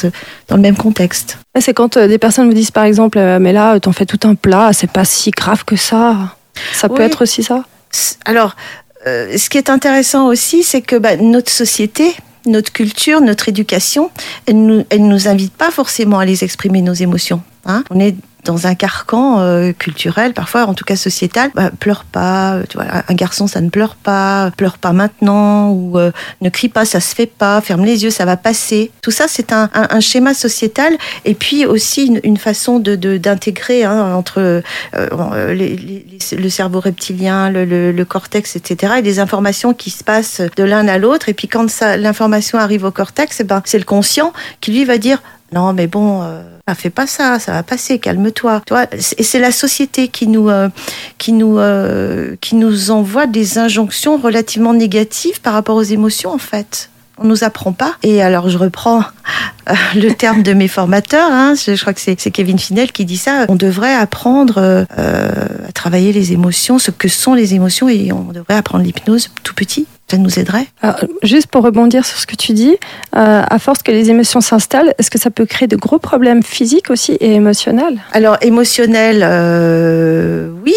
dans 0.50 0.56
le 0.58 0.62
même 0.62 0.76
contexte. 0.76 1.38
C'est 1.60 1.74
quand 1.74 1.96
euh, 1.96 2.08
des 2.08 2.18
personnes 2.18 2.48
me 2.48 2.54
disent 2.54 2.72
par 2.72 2.84
exemple, 2.84 3.18
euh, 3.18 3.40
mais 3.40 3.54
là, 3.54 3.80
t'en 3.80 3.94
fais 3.94 4.06
tout 4.06 4.20
un 4.28 4.36
plat, 4.36 4.72
c'est 4.74 4.92
pas 4.92 5.06
si 5.06 5.32
grave 5.32 5.64
que 5.64 5.78
ça. 5.78 6.36
Ça 6.74 6.90
peut 6.90 7.02
être 7.02 7.24
aussi 7.24 7.44
ça? 7.44 7.64
Alors, 8.26 8.56
euh, 9.08 9.38
ce 9.38 9.50
qui 9.50 9.58
est 9.58 9.70
intéressant 9.70 10.28
aussi, 10.28 10.64
c'est 10.64 10.82
que 10.82 10.98
bah, 10.98 11.16
notre 11.16 11.52
société, 11.52 12.14
notre 12.46 12.72
culture, 12.72 13.22
notre 13.22 13.50
éducation, 13.50 14.12
elle 14.46 14.66
nous, 14.66 14.86
elle 14.90 15.08
nous 15.08 15.28
invite 15.28 15.54
pas 15.54 15.72
forcément 15.72 16.20
à 16.20 16.26
les 16.26 16.44
exprimer 16.44 16.82
nos 16.82 16.94
émotions. 16.94 17.42
Hein. 17.66 17.84
On 17.90 18.00
est 18.00 18.16
dans 18.44 18.68
un 18.68 18.76
carcan 18.76 19.40
euh, 19.40 19.72
culturel, 19.72 20.34
parfois 20.34 20.66
en 20.66 20.74
tout 20.74 20.84
cas 20.84 20.96
sociétal, 20.96 21.52
bah, 21.56 21.72
pleure 21.80 22.06
pas, 22.06 22.60
tu 22.70 22.78
vois, 22.78 22.86
un 23.08 23.14
garçon 23.14 23.48
ça 23.48 23.62
ne 23.62 23.70
pleure 23.70 23.96
pas, 23.96 24.52
pleure 24.58 24.78
pas 24.78 24.94
maintenant, 24.94 25.70
ou 25.70 25.98
euh, 25.98 26.12
ne 26.42 26.50
crie 26.50 26.70
pas, 26.70 26.86
ça 26.86 27.00
se 27.00 27.14
fait 27.14 27.28
pas, 27.28 27.62
ferme 27.62 27.86
les 27.86 28.04
yeux, 28.04 28.10
ça 28.10 28.26
va 28.26 28.38
passer. 28.38 28.92
Tout 29.02 29.12
ça 29.12 29.26
c'est 29.28 29.52
un, 29.54 29.70
schéma 30.00 30.34
sociétal 30.34 30.98
et 31.26 31.36
puis 31.36 31.66
aussi 31.66 32.20
une, 32.24 32.38
façon 32.38 32.80
de 32.80 32.96
d'intégrer 32.96 33.84
hein, 33.84 34.16
entre 34.16 34.64
euh, 34.96 35.54
le 35.54 36.50
cerveau 36.50 36.80
reptilien, 36.80 37.50
le, 37.52 38.04
cortex, 38.04 38.56
etc. 38.56 38.96
et 38.98 39.02
des 39.02 39.20
informations 39.20 39.74
qui 39.74 39.90
se 39.92 40.04
passent 40.04 40.42
de 40.56 40.64
l'un 40.64 40.88
à 40.88 40.98
l'autre. 40.98 41.30
Et 41.30 41.34
puis 41.34 41.48
quand 41.48 41.68
l'information 41.98 42.58
arrive 42.58 42.84
au 42.84 42.92
cortex, 42.92 43.40
eh 43.40 43.44
ben, 43.44 43.62
c'est 43.66 43.78
le 43.78 43.86
conscient 43.86 44.34
qui 44.60 44.72
lui 44.72 44.86
va 44.86 44.98
dire 44.98 45.22
non 45.52 45.74
mais 45.74 45.88
bon 45.88 46.22
ah, 46.72 46.76
fais 46.76 46.90
pas 46.90 47.06
ça, 47.06 47.38
ça 47.38 47.52
va 47.52 47.64
passer, 47.64 48.00
calme-toi. 48.00 48.62
Et 49.18 49.24
c'est 49.24 49.40
la 49.40 49.52
société 49.52 50.08
qui 50.08 50.28
nous, 50.28 50.50
euh, 50.50 50.70
qui, 51.18 51.34
nous, 51.34 51.58
euh, 51.58 52.38
qui 52.40 52.56
nous 52.56 52.92
envoie 52.92 53.26
des 53.26 53.58
injonctions 53.58 54.18
relativement 54.18 54.74
négatives 54.74 55.42
par 55.42 55.52
rapport 55.52 55.76
aux 55.76 55.84
émotions, 55.84 56.32
en 56.32 56.38
fait. 56.38 56.90
On 57.18 57.26
nous 57.26 57.44
apprend 57.44 57.74
pas. 57.74 57.96
Et 58.04 58.22
alors, 58.22 58.50
je 58.50 58.58
reprends 58.58 59.04
euh, 59.70 59.74
le 59.96 60.14
terme 60.14 60.44
de 60.44 60.54
mes 60.54 60.70
formateurs. 60.70 61.30
Hein, 61.30 61.56
je, 61.56 61.80
crois 61.82 61.94
que 61.94 62.00
c'est 62.00 62.16
Kevin 62.16 62.58
Finel 62.58 62.94
qui 62.94 63.04
dit 63.04 63.18
ça. 63.18 63.46
On 63.50 63.56
devrait 63.56 63.94
apprendre 63.94 64.86
à 64.96 65.72
travailler 65.74 66.14
les 66.14 66.32
émotions, 66.32 66.80
ce 66.80 66.92
que 66.92 67.10
sont 67.10 67.34
les 67.34 67.54
émotions, 67.54 67.90
et 67.90 68.14
on 68.14 68.32
devrait 68.32 68.56
apprendre 68.56 68.86
l'hypnose 68.86 69.30
tout 69.44 69.56
petit 69.56 69.88
ça 70.12 70.18
nous 70.18 70.40
aiderait? 70.40 70.68
Juste 71.24 71.48
pour 71.48 71.64
rebondir 71.64 72.06
sur 72.06 72.18
ce 72.18 72.28
que 72.28 72.36
tu 72.36 72.52
dis, 72.52 72.76
euh, 73.16 73.44
à 73.48 73.60
force 73.60 73.82
que 73.82 73.92
les 73.92 74.10
émotions 74.10 74.42
s'installent, 74.42 74.94
est-ce 74.98 75.10
que 75.10 75.18
ça 75.18 75.32
peut 75.32 75.46
créer 75.46 75.68
de 75.68 75.78
gros 75.78 76.00
problèmes 76.00 76.44
physiques 76.44 76.90
aussi 76.90 77.14
et 77.14 77.34
émotionnels? 77.34 78.00
Alors 78.12 78.38
émotionnel, 78.42 79.22
euh, 79.24 80.50
oui. 80.66 80.76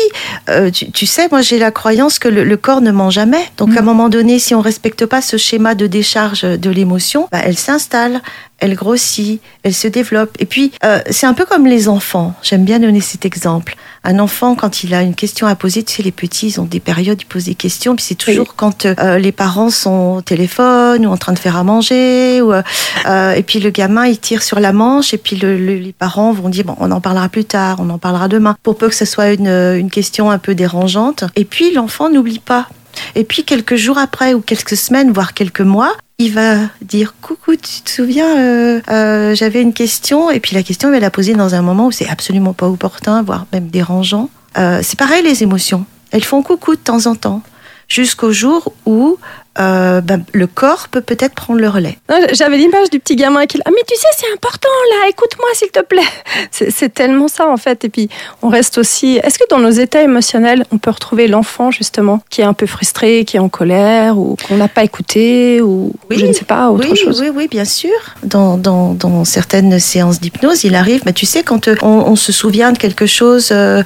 Euh, 0.49 0.71
tu, 0.71 1.07
sais, 1.07 1.29
moi 1.31 1.43
j'ai 1.43 1.59
la 1.59 1.73
croyance 1.73 2.19
que 2.19 2.29
le, 2.29 2.57
corps 2.57 2.81
ne 2.81 2.93
ment 2.93 3.11
jamais. 3.11 3.45
Donc 3.57 3.77
à 3.77 3.81
un 3.81 3.83
mm. 3.83 3.87
moment 3.87 4.09
donné, 4.09 4.39
si 4.39 4.55
on 4.55 4.61
respecte 4.61 5.05
pas 5.05 5.21
ce 5.21 5.37
schéma 5.37 5.75
de 5.75 5.87
décharge 5.89 6.43
de 6.43 6.71
l'émotion, 6.71 7.29
bah, 7.33 7.41
elle 7.43 7.59
s'installe, 7.59 8.23
elle 8.61 8.75
grossit, 8.77 9.41
elle 9.65 9.75
se 9.75 9.89
développe. 9.89 10.37
Et 10.39 10.47
puis, 10.47 10.73
c'est 11.11 11.27
un 11.27 11.35
peu 11.35 11.45
comme 11.45 11.67
les 11.67 11.89
enfants. 11.89 12.35
J'aime 12.43 12.65
bien 12.65 12.79
donner 12.79 13.01
cet 13.01 13.25
exemple. 13.27 13.77
Un 14.05 14.19
enfant, 14.19 14.55
quand 14.55 14.85
il 14.85 14.93
a 14.93 15.03
une 15.03 15.15
question 15.15 15.47
à 15.47 15.55
poser, 15.55 15.83
tu 15.83 15.95
sais, 15.95 16.03
les 16.03 16.13
petits, 16.13 16.49
ils 16.49 16.61
ont 16.61 16.65
des 16.65 16.81
périodes, 16.81 17.21
ils 17.23 17.27
posent 17.27 17.47
des 17.47 17.55
questions. 17.55 17.97
Puis 17.97 18.05
c'est 18.07 18.15
toujours 18.15 18.55
quand 18.55 18.85
euh, 18.85 19.19
les 19.19 19.33
parents 19.33 19.71
sont 19.71 20.17
au 20.19 20.21
téléphone 20.21 21.07
ou 21.07 21.11
en 21.11 21.17
train 21.17 21.33
de 21.33 21.39
faire 21.39 21.57
à 21.57 21.65
manger. 21.65 22.43
Ou, 22.43 22.53
euh, 22.53 23.33
et 23.33 23.43
puis 23.43 23.61
le 23.61 23.71
gamin, 23.71 24.07
il 24.07 24.19
tire 24.19 24.43
sur 24.43 24.61
la 24.61 24.73
manche. 24.73 25.15
Et 25.15 25.19
puis 25.19 25.37
les 25.37 25.95
parents 25.99 26.33
vont 26.33 26.51
dire, 26.51 26.65
bon, 26.65 26.77
on 26.81 26.91
en 26.91 27.01
parlera 27.01 27.31
plus 27.31 27.47
tard, 27.47 27.79
on 27.81 27.89
en 27.89 27.99
parlera 27.99 28.29
demain. 28.29 28.57
Pour 28.63 28.77
peu 28.77 28.89
que 28.89 28.95
ce 28.95 29.07
soit 29.07 29.33
une, 29.33 29.49
une 29.49 29.91
question 29.91 30.31
un 30.31 30.39
peu 30.39 30.55
dérangeante. 30.55 31.25
Et 31.35 31.47
puis 31.47 31.73
l'enfant 31.73 32.11
n'oublie 32.11 32.41
pas. 32.41 32.69
Et 33.15 33.25
puis 33.25 33.45
quelques 33.45 33.77
jours 33.77 33.99
après 33.99 34.35
ou 34.35 34.41
quelques 34.41 34.77
semaines, 34.77 35.13
voire 35.13 35.35
quelques 35.35 35.61
mois, 35.61 35.93
il 36.19 36.33
va 36.33 36.57
dire 36.81 37.15
coucou, 37.21 37.57
tu 37.57 37.83
te 37.83 37.91
souviens, 37.91 38.39
euh, 38.39 38.81
euh, 38.91 39.35
j'avais 39.35 39.63
une 39.63 39.73
question 39.73 40.31
et 40.31 40.41
puis 40.41 40.55
la 40.55 40.63
question 40.63 40.89
il 40.89 40.93
va 40.93 41.01
la 41.01 41.11
poser 41.11 41.35
dans 41.35 41.55
un 41.55 41.63
moment 41.63 41.87
où 41.87 41.93
c'est 41.93 42.09
absolument 42.09 42.53
pas 42.53 42.69
opportun, 42.69 43.23
voire 43.23 43.47
même 43.53 43.69
dérangeant. 43.69 44.31
Euh, 44.57 44.81
c'est 44.83 44.99
pareil 44.99 45.23
les 45.25 45.43
émotions, 45.43 45.85
elles 46.13 46.25
font 46.25 46.43
coucou 46.43 46.77
de 46.77 46.81
temps 46.81 47.07
en 47.07 47.17
temps, 47.17 47.43
jusqu'au 47.89 48.33
jour 48.33 48.73
où 48.87 49.19
euh, 49.61 50.01
ben, 50.01 50.25
le 50.33 50.47
corps 50.49 50.89
peut 50.89 51.01
peut-être 51.01 51.35
prendre 51.35 51.61
le 51.61 51.69
relais. 51.69 51.99
J'avais 52.33 52.57
l'image 52.57 52.91
du 52.91 52.99
petit 52.99 53.15
gamin 53.15 53.47
qui 53.47 53.61
ah 53.65 53.71
mais 53.71 53.83
tu 53.87 53.95
sais 53.95 54.09
c'est 54.17 54.33
important 54.33 54.69
là. 54.91 55.09
Écoute-moi 55.09 55.47
s'il 55.55 55.69
te 55.69 55.81
plaît. 55.81 56.03
C'est 56.51 56.93
tellement 56.93 57.29
ça 57.29 57.47
en 57.49 57.57
fait. 57.57 57.85
Et 57.85 57.89
puis 57.89 58.09
on 58.43 58.49
reste 58.49 58.79
aussi. 58.79 59.21
Est-ce 59.23 59.39
que 59.39 59.45
dans 59.49 59.61
nos 59.61 59.71
états 59.71 60.03
émotionnels 60.03 60.65
on 60.73 60.79
peut 60.79 60.91
retrouver 60.91 61.29
l'enfant 61.29 61.71
justement 61.71 62.21
qui 62.31 62.41
est 62.41 62.45
un 62.45 62.53
peu 62.53 62.67
frustré 62.67 63.25
qui 63.25 63.37
est 63.37 63.41
en 63.41 63.49
colère 63.49 64.19
ou 64.19 64.37
qu'on 64.49 64.57
n'a 64.57 64.67
pas 64.67 64.83
écouté 64.83 65.61
ou 65.63 65.93
je 66.11 66.27
ne 66.27 66.33
sais 66.33 66.45
pas 66.45 66.71
autre 66.71 66.89
oui, 66.91 66.97
chose? 66.97 67.21
oui 67.21 67.31
oui 67.33 67.49
bien 67.49 67.65
sûr. 67.65 67.91
Dans, 68.25 68.57
dans, 68.57 68.95
dans 68.95 69.25
certaines 69.25 69.79
séances 69.79 70.21
d'hypnose 70.21 70.65
il 70.65 70.75
arrive 70.75 71.03
mais 71.07 71.13
tu 71.13 71.27
sais 71.27 71.45
quand 71.45 71.69
euh, 71.69 71.77
on, 71.83 72.17
se 72.17 72.33
souvient 72.33 72.73
de 72.73 72.79
quelque 72.79 73.07
chose 73.07 73.51
euh, 73.53 73.83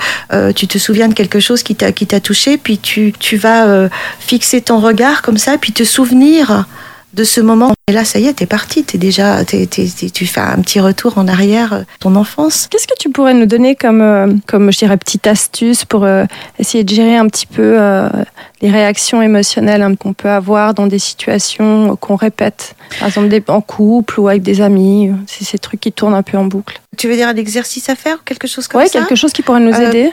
tu 0.54 0.66
te 0.66 0.78
souviens 0.78 1.08
de 1.08 1.14
quelque 1.14 1.40
chose 1.40 1.62
qui 1.62 1.74
t'a 1.74 1.92
qui 1.92 2.06
t'a 2.06 2.20
touché 2.20 2.56
puis 2.56 2.78
tu 2.78 3.12
tu 3.18 3.36
vas 3.36 3.88
fixer 4.18 4.62
ton 4.62 4.80
regard 4.80 5.20
comme 5.20 5.36
ça 5.36 5.57
puis 5.58 5.72
te 5.72 5.84
souvenir 5.84 6.64
de 7.14 7.24
ce 7.24 7.40
moment. 7.40 7.72
Et 7.88 7.92
là, 7.92 8.04
ça 8.04 8.18
y 8.18 8.26
est, 8.26 8.34
t'es 8.34 8.46
parti, 8.46 8.84
t'es 8.84 8.98
déjà, 8.98 9.42
t'es- 9.44 9.66
tu 9.66 10.26
fais 10.26 10.40
un 10.40 10.60
petit 10.60 10.78
retour 10.78 11.16
en 11.16 11.26
arrière, 11.26 11.72
euh, 11.72 11.82
ton 12.00 12.14
enfance. 12.16 12.66
Qu'est-ce 12.70 12.86
que 12.86 12.92
tu 12.98 13.08
pourrais 13.10 13.32
nous 13.34 13.46
donner 13.46 13.74
comme, 13.76 14.02
euh, 14.02 14.26
comme 14.46 14.70
je 14.70 14.78
dirais, 14.78 14.96
petite 14.98 15.26
astuce 15.26 15.84
pour 15.86 16.04
euh, 16.04 16.24
essayer 16.58 16.84
de 16.84 16.90
gérer 16.94 17.16
un 17.16 17.26
petit 17.26 17.46
peu 17.46 17.78
les 18.60 18.70
réactions 18.70 19.22
émotionnelles 19.22 19.82
hein, 19.82 19.94
qu'on 19.94 20.12
peut 20.12 20.28
avoir 20.30 20.74
dans 20.74 20.86
des 20.86 20.98
situations 20.98 21.96
qu'on 21.96 22.16
répète 22.16 22.74
Par 22.98 23.08
exemple, 23.08 23.28
des- 23.28 23.42
en 23.48 23.60
couple 23.60 24.18
ou 24.20 24.28
avec 24.28 24.42
des 24.42 24.60
amis. 24.60 25.10
C'est 25.26 25.44
ces 25.44 25.58
trucs 25.58 25.80
qui 25.80 25.92
tournent 25.92 26.14
un 26.14 26.22
peu 26.22 26.36
en 26.38 26.44
boucle. 26.44 26.80
Tu 26.96 27.06
veux 27.08 27.14
dire 27.14 27.28
un 27.28 27.36
exercice 27.36 27.88
à 27.88 27.94
faire 27.94 28.16
ou 28.16 28.24
quelque 28.24 28.48
chose 28.48 28.66
comme 28.66 28.80
Ouais, 28.80 28.88
ça 28.88 28.98
quelque 28.98 29.14
chose 29.14 29.32
qui 29.32 29.42
pourrait 29.42 29.60
nous 29.60 29.72
Euh, 29.72 29.88
aider. 29.88 30.10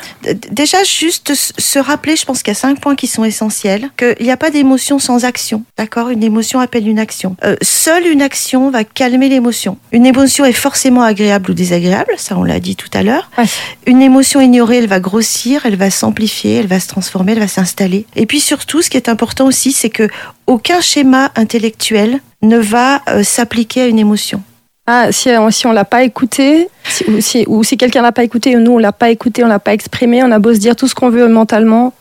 Déjà, 0.51 0.83
juste 0.83 1.33
se 1.33 1.79
rappeler, 1.79 2.15
je 2.15 2.25
pense 2.25 2.43
qu'il 2.43 2.51
y 2.51 2.55
a 2.55 2.59
cinq 2.59 2.79
points 2.79 2.95
qui 2.95 3.07
sont 3.07 3.23
essentiels. 3.25 3.89
Qu'il 3.97 4.15
n'y 4.21 4.29
a 4.31 4.37
pas 4.37 4.51
d'émotion 4.51 4.99
sans 4.99 5.25
action. 5.25 5.63
D'accord? 5.77 6.09
Une 6.09 6.23
émotion 6.23 6.59
appelle 6.59 6.87
une 6.87 6.99
action. 6.99 7.35
Euh, 7.43 7.55
seule 7.63 8.05
une 8.05 8.21
action 8.21 8.69
va 8.69 8.83
calmer 8.83 9.29
l'émotion. 9.29 9.77
Une 9.91 10.05
émotion 10.05 10.45
est 10.45 10.51
forcément 10.53 11.01
agréable 11.01 11.49
ou 11.49 11.53
désagréable, 11.55 12.11
ça 12.17 12.37
on 12.37 12.43
l'a 12.43 12.59
dit 12.59 12.75
tout 12.75 12.89
à 12.93 13.01
l'heure. 13.01 13.31
Ouais. 13.39 13.45
Une 13.87 14.03
émotion 14.03 14.39
ignorée, 14.39 14.77
elle 14.77 14.87
va 14.87 14.99
grossir, 14.99 15.65
elle 15.65 15.77
va 15.77 15.89
s'amplifier, 15.89 16.57
elle 16.57 16.67
va 16.67 16.79
se 16.79 16.87
transformer, 16.87 17.31
elle 17.31 17.39
va 17.39 17.47
s'installer. 17.47 18.05
Et 18.15 18.27
puis 18.27 18.34
surtout, 18.39 18.81
ce 18.81 18.89
qui 18.89 18.97
est 18.97 19.09
important 19.09 19.45
aussi, 19.45 19.71
c'est 19.71 19.89
que 19.89 20.07
aucun 20.47 20.81
schéma 20.81 21.31
intellectuel 21.35 22.19
ne 22.41 22.57
va 22.57 23.01
euh, 23.09 23.23
s'appliquer 23.23 23.81
à 23.83 23.85
une 23.87 23.99
émotion. 23.99 24.41
Ah, 24.87 25.11
si, 25.11 25.29
on- 25.29 25.49
si 25.49 25.65
on 25.65 25.71
l'a 25.71 25.85
pas 25.85 26.03
écouté, 26.03 26.67
si- 26.87 27.03
ou 27.09 27.21
si, 27.21 27.43
ou 27.47 27.63
si 27.63 27.75
quelqu'un 27.77 28.01
l'a 28.03 28.11
pas 28.11 28.23
écouté, 28.23 28.55
ou 28.55 28.59
nous 28.59 28.73
on 28.73 28.77
l'a 28.77 28.91
pas 28.91 29.09
écouté, 29.09 29.43
on 29.43 29.47
l'a 29.47 29.59
pas 29.59 29.73
exprimé, 29.73 30.23
on 30.23 30.31
a 30.31 30.37
beau 30.39 30.53
se 30.53 30.59
dire 30.59 30.75
tout 30.75 30.87
ce 30.87 30.93
qu'on 30.93 31.09
veut 31.09 31.27
mentalement, 31.27 31.93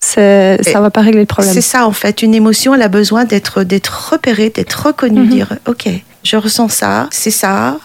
ça 0.00 0.56
va 0.80 0.90
pas 0.90 1.00
régler 1.00 1.20
le 1.20 1.26
problème. 1.26 1.52
C'est 1.52 1.60
ça 1.60 1.86
en 1.86 1.92
fait. 1.92 2.22
Une 2.22 2.34
émotion, 2.34 2.74
elle 2.74 2.82
a 2.82 2.88
besoin 2.88 3.24
d'être 3.24 3.62
d'être 3.62 4.10
repérée, 4.12 4.50
d'être 4.50 4.86
reconnue, 4.86 5.20
Mhm. 5.20 5.28
dire 5.28 5.48
ok, 5.66 5.88
je 6.22 6.36
ressens 6.36 6.68
ça, 6.68 7.08
c'est 7.10 7.30
ça. 7.30 7.78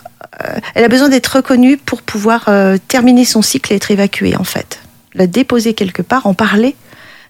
Euh, 0.43 0.58
elle 0.75 0.84
a 0.84 0.88
besoin 0.89 1.10
d'être 1.10 1.36
reconnue 1.38 1.77
pour 1.77 2.01
pouvoir 2.01 2.46
euh, 2.48 2.77
terminer 2.88 3.25
son 3.25 3.41
cycle 3.41 3.74
et 3.74 3.75
être 3.77 3.91
évacuée 3.91 4.36
en 4.38 4.43
fait. 4.43 4.79
La 5.15 5.27
déposer 5.27 5.74
quelque 5.74 6.01
part, 6.01 6.27
en 6.27 6.34
parler, 6.34 6.75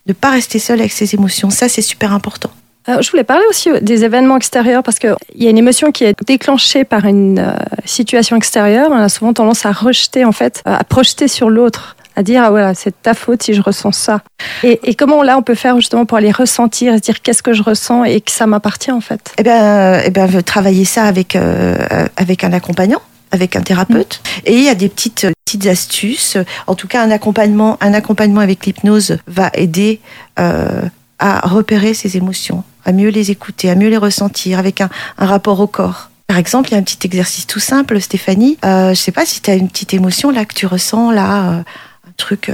ne 0.07 0.13
pas 0.13 0.31
rester 0.31 0.59
seule 0.59 0.79
avec 0.79 0.91
ses 0.91 1.13
émotions. 1.15 1.49
Ça 1.49 1.69
c'est 1.69 1.81
super 1.81 2.13
important. 2.13 2.51
Euh, 2.87 3.01
je 3.01 3.11
voulais 3.11 3.23
parler 3.23 3.43
aussi 3.49 3.69
des 3.81 4.03
événements 4.03 4.37
extérieurs 4.37 4.83
parce 4.83 4.99
qu'il 4.99 5.15
y 5.35 5.47
a 5.47 5.49
une 5.49 5.57
émotion 5.57 5.91
qui 5.91 6.05
est 6.05 6.15
déclenchée 6.25 6.85
par 6.85 7.05
une 7.05 7.39
euh, 7.39 7.53
situation 7.85 8.35
extérieure. 8.37 8.89
On 8.91 8.97
a 8.97 9.09
souvent 9.09 9.33
tendance 9.33 9.65
à 9.65 9.71
rejeter, 9.71 10.25
en 10.25 10.31
fait, 10.31 10.63
euh, 10.65 10.75
à 10.79 10.83
projeter 10.83 11.27
sur 11.27 11.49
l'autre, 11.49 11.97
à 12.15 12.23
dire 12.23 12.43
ah 12.43 12.49
voilà 12.49 12.73
c'est 12.73 13.01
ta 13.01 13.13
faute 13.13 13.43
si 13.43 13.53
je 13.53 13.61
ressens 13.61 13.93
ça. 13.93 14.21
Et, 14.63 14.79
et 14.83 14.95
comment 14.95 15.23
là 15.23 15.37
on 15.37 15.41
peut 15.41 15.55
faire 15.55 15.75
justement 15.77 16.05
pour 16.05 16.17
aller 16.17 16.31
ressentir, 16.31 16.93
se 16.95 16.99
dire 16.99 17.21
qu'est-ce 17.21 17.43
que 17.43 17.53
je 17.53 17.63
ressens 17.63 18.03
et 18.03 18.21
que 18.21 18.31
ça 18.31 18.45
m'appartient 18.45 18.91
en 18.91 19.01
fait? 19.01 19.33
Eh 19.37 19.43
bien, 19.43 19.63
euh, 19.63 20.01
eh 20.05 20.09
ben, 20.09 20.41
travailler 20.43 20.85
ça 20.85 21.03
avec 21.03 21.35
euh, 21.35 21.75
euh, 21.91 22.07
avec 22.17 22.43
un 22.43 22.53
accompagnant, 22.53 23.01
avec 23.31 23.55
un 23.55 23.61
thérapeute. 23.61 24.21
Et 24.45 24.55
il 24.55 24.63
y 24.63 24.69
a 24.69 24.75
des 24.75 24.89
petites 24.89 25.25
euh, 25.25 25.31
petites 25.49 25.65
astuces. 25.67 26.37
En 26.67 26.75
tout 26.75 26.87
cas, 26.87 27.03
un 27.03 27.11
accompagnement 27.11 27.77
un 27.81 27.93
accompagnement 27.93 28.41
avec 28.41 28.65
l'hypnose 28.65 29.17
va 29.27 29.49
aider 29.53 29.99
euh, 30.37 30.81
à 31.17 31.47
repérer 31.47 31.93
ses 31.93 32.17
émotions, 32.17 32.63
à 32.85 32.91
mieux 32.91 33.09
les 33.09 33.31
écouter, 33.31 33.69
à 33.69 33.75
mieux 33.75 33.89
les 33.89 33.97
ressentir, 33.97 34.59
avec 34.59 34.81
un, 34.81 34.89
rapport 35.17 35.59
au 35.59 35.67
corps. 35.67 36.11
Par 36.27 36.37
exemple, 36.37 36.69
il 36.69 36.73
y 36.73 36.75
a 36.75 36.77
un 36.77 36.83
petit 36.83 36.99
exercice 37.05 37.47
tout 37.47 37.59
simple, 37.59 37.99
Stéphanie. 37.99 38.57
Euh, 38.63 38.89
je 38.89 38.99
sais 38.99 39.11
pas 39.11 39.25
si 39.25 39.41
tu 39.41 39.49
as 39.49 39.55
une 39.55 39.67
petite 39.67 39.93
émotion 39.93 40.29
là 40.29 40.45
que 40.45 40.53
tu 40.53 40.67
ressens 40.67 41.11
là, 41.11 41.49
euh, 41.49 41.59
un 42.07 42.11
truc. 42.17 42.51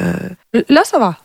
Là 0.69 0.81
ça 0.85 0.97
va. 0.97 1.17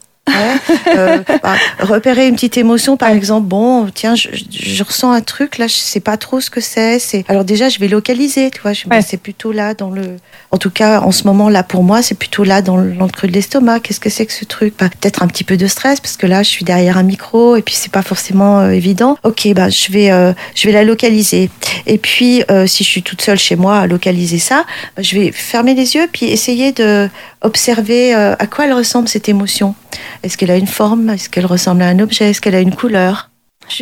Euh, 0.97 1.19
bah, 1.43 1.55
repérer 1.81 2.29
une 2.29 2.35
petite 2.35 2.57
émotion, 2.57 2.97
par 2.97 3.11
exemple, 3.11 3.47
bon, 3.47 3.89
tiens, 3.95 4.15
je, 4.15 4.83
ressens 4.83 5.13
un 5.13 5.21
truc, 5.21 5.59
là, 5.59 5.67
je 5.67 5.75
sais 5.75 6.01
pas 6.01 6.17
trop 6.17 6.41
ce 6.41 6.51
que 6.51 6.61
c'est. 6.61 6.99
C'est 6.99 7.25
alors 7.29 7.45
déjà, 7.45 7.69
je 7.69 7.79
vais 7.79 7.89
localiser, 7.89 8.51
tu 8.51 8.61
vois, 8.61 8.73
je, 8.73 8.87
Ouais. 8.91 9.03
c'est 9.03 9.19
plutôt 9.19 9.53
là 9.53 9.75
dans 9.75 9.91
le, 9.91 10.17
en 10.51 10.59
tout 10.59 10.71
cas, 10.71 11.01
en 11.01 11.13
ce 11.13 11.25
moment 11.25 11.49
là 11.49 11.63
pour 11.63 11.83
moi, 11.85 12.03
c'est 12.03 12.15
plutôt 12.17 12.45
là 12.45 12.63
dans 12.63 12.77
le, 12.77 12.93
dans 12.93 13.05
le 13.07 13.11
creux 13.11 13.29
de 13.29 13.33
l'estomac. 13.33 13.81
Qu'est-ce 13.81 14.01
que 14.01 14.11
c'est 14.11 14.27
que 14.27 14.33
ce 14.33 14.45
truc 14.45 14.75
Bah, 14.79 14.89
Peut-être 14.89 15.23
un 15.23 15.27
petit 15.29 15.45
peu 15.45 15.57
de 15.57 15.67
stress 15.67 16.01
parce 16.01 16.17
que 16.17 16.27
là, 16.27 16.43
je 16.43 16.49
suis 16.49 16.65
derrière 16.65 16.99
un 16.99 17.03
micro 17.03 17.57
et 17.57 17.63
puis 17.63 17.75
c'est 17.75 17.93
pas 17.93 18.03
forcément 18.03 18.61
euh, 18.61 18.71
évident. 18.71 19.17
Ok, 19.23 19.47
bah, 19.55 19.69
je 19.69 19.93
vais, 19.93 20.11
euh, 20.11 20.33
je 20.55 20.67
vais 20.67 20.73
la 20.73 20.85
localiser. 20.85 21.51
Et 21.87 21.99
puis, 21.99 22.43
si 22.67 22.85
je 22.85 22.89
suis 22.89 23.03
toute 23.03 23.23
seule 23.23 23.39
chez 23.39 23.57
moi 23.57 23.79
à 23.79 23.87
localiser 23.87 24.39
ça, 24.39 24.65
bah, 24.97 25.03
je 25.03 25.17
vais 25.19 25.33
fermer 25.33 25.75
les 25.75 25.95
yeux 25.95 26.09
puis 26.13 26.27
essayer 26.27 26.73
de 26.73 27.09
observer 27.43 28.13
à 28.15 28.47
quoi 28.47 28.67
elle 28.67 28.73
ressemble 28.73 29.09
cette 29.09 29.29
émotion. 29.29 29.75
Est-ce 30.23 30.37
qu'elle 30.37 30.51
a 30.51 30.57
une 30.57 30.67
forme? 30.67 31.11
Est-ce 31.11 31.29
qu'elle 31.29 31.47
ressemble 31.47 31.83
à 31.83 31.89
un 31.89 31.99
objet? 31.99 32.31
Est-ce 32.31 32.41
qu'elle 32.41 32.55
a 32.55 32.61
une 32.61 32.75
couleur? 32.75 33.31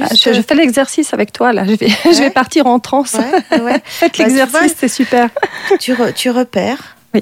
Ah, 0.01 0.07
je, 0.15 0.43
fais 0.43 0.55
l'exercice 0.55 1.15
avec 1.15 1.33
toi 1.33 1.53
là. 1.53 1.65
Je 1.65 1.73
vais, 1.73 1.89
je 2.05 2.19
vais 2.21 2.31
partir 2.31 2.67
en 2.67 2.79
transe. 2.79 3.15
Ouais, 3.15 3.61
ouais. 3.61 3.81
Faites 3.85 4.19
Bah, 4.19 4.25
l'exercice, 4.27 4.75
c'est 4.79 4.89
super. 4.89 5.31
tu, 5.81 5.95
re- 5.95 6.13
tu 6.13 6.31
repères. 6.31 6.97
Oui. 7.15 7.21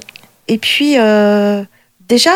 Et 0.49 0.57
puis, 0.57 0.95
euh, 0.97 1.63
déjà, 2.09 2.33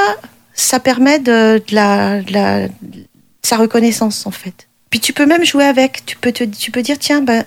ça 0.54 0.80
permet 0.80 1.20
de, 1.20 1.62
de 1.68 1.76
la, 1.76 2.22
de 2.22 2.32
la- 2.34 2.68
de 2.68 3.06
sa 3.42 3.58
reconnaissance, 3.58 4.26
en 4.26 4.32
fait. 4.32 4.68
Puis 4.90 5.00
tu 5.00 5.12
peux 5.14 5.26
même 5.26 5.44
jouer 5.44 5.66
avec. 5.66 6.06
Tu 6.06 6.16
peux, 6.16 6.32
te, 6.32 6.44
tu 6.46 6.72
peux 6.72 6.82
dire, 6.82 6.98
tiens, 7.00 7.22
ben, 7.22 7.44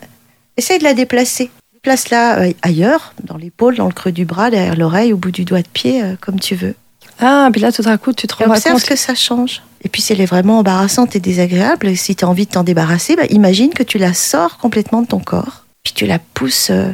essaye 0.57 0.79
de 0.79 0.85
la 0.85 0.95
déplacer. 0.95 1.51
Place-la 1.83 2.39
euh, 2.41 2.53
ailleurs, 2.63 3.15
dans 3.25 3.37
l'épaule, 3.37 3.77
dans 3.77 3.87
le 3.87 3.93
creux 3.93 4.13
du 4.13 4.25
bras, 4.25 4.51
derrière 4.51 4.77
l'oreille, 4.77 5.13
au 5.13 5.17
bout 5.19 5.31
du 5.31 5.45
doigt 5.45 5.61
de 5.63 5.69
pied, 5.69 6.03
euh, 6.03 6.15
comme 6.21 6.41
tu 6.41 6.55
veux. 6.55 6.75
Ah, 7.21 7.49
puis 7.53 7.61
là 7.61 7.73
tout 7.73 7.83
d'un 7.83 7.97
coup 7.97 8.13
tu 8.13 8.27
te 8.27 8.35
rends 8.35 8.51
observe 8.51 8.77
compte. 8.77 8.89
que 8.89 8.97
ça 8.97 9.15
change. 9.15 9.63
Et 9.85 9.91
puis, 9.91 10.01
si 10.01 10.15
elle 10.15 10.21
est 10.23 10.27
vraiment 10.27 10.59
embarrassante 10.61 11.15
et 11.15 11.21
désagréable, 11.21 11.89
et 11.89 11.97
si 11.97 12.17
tu 12.17 12.25
as 12.25 12.29
envie 12.29 12.47
de 12.47 12.51
t'en 12.51 12.65
débarrasser, 12.65 13.17
bah, 13.17 13.27
imagine 13.29 13.73
que 13.75 13.83
tu 13.83 13.99
la 13.99 14.15
sors 14.15 14.57
complètement 14.57 15.03
de 15.03 15.07
ton 15.07 15.21
corps. 15.21 15.65
Puis 15.85 15.93
tu 15.93 16.07
la 16.07 16.19
pousses 16.19 16.71
euh, 16.71 16.89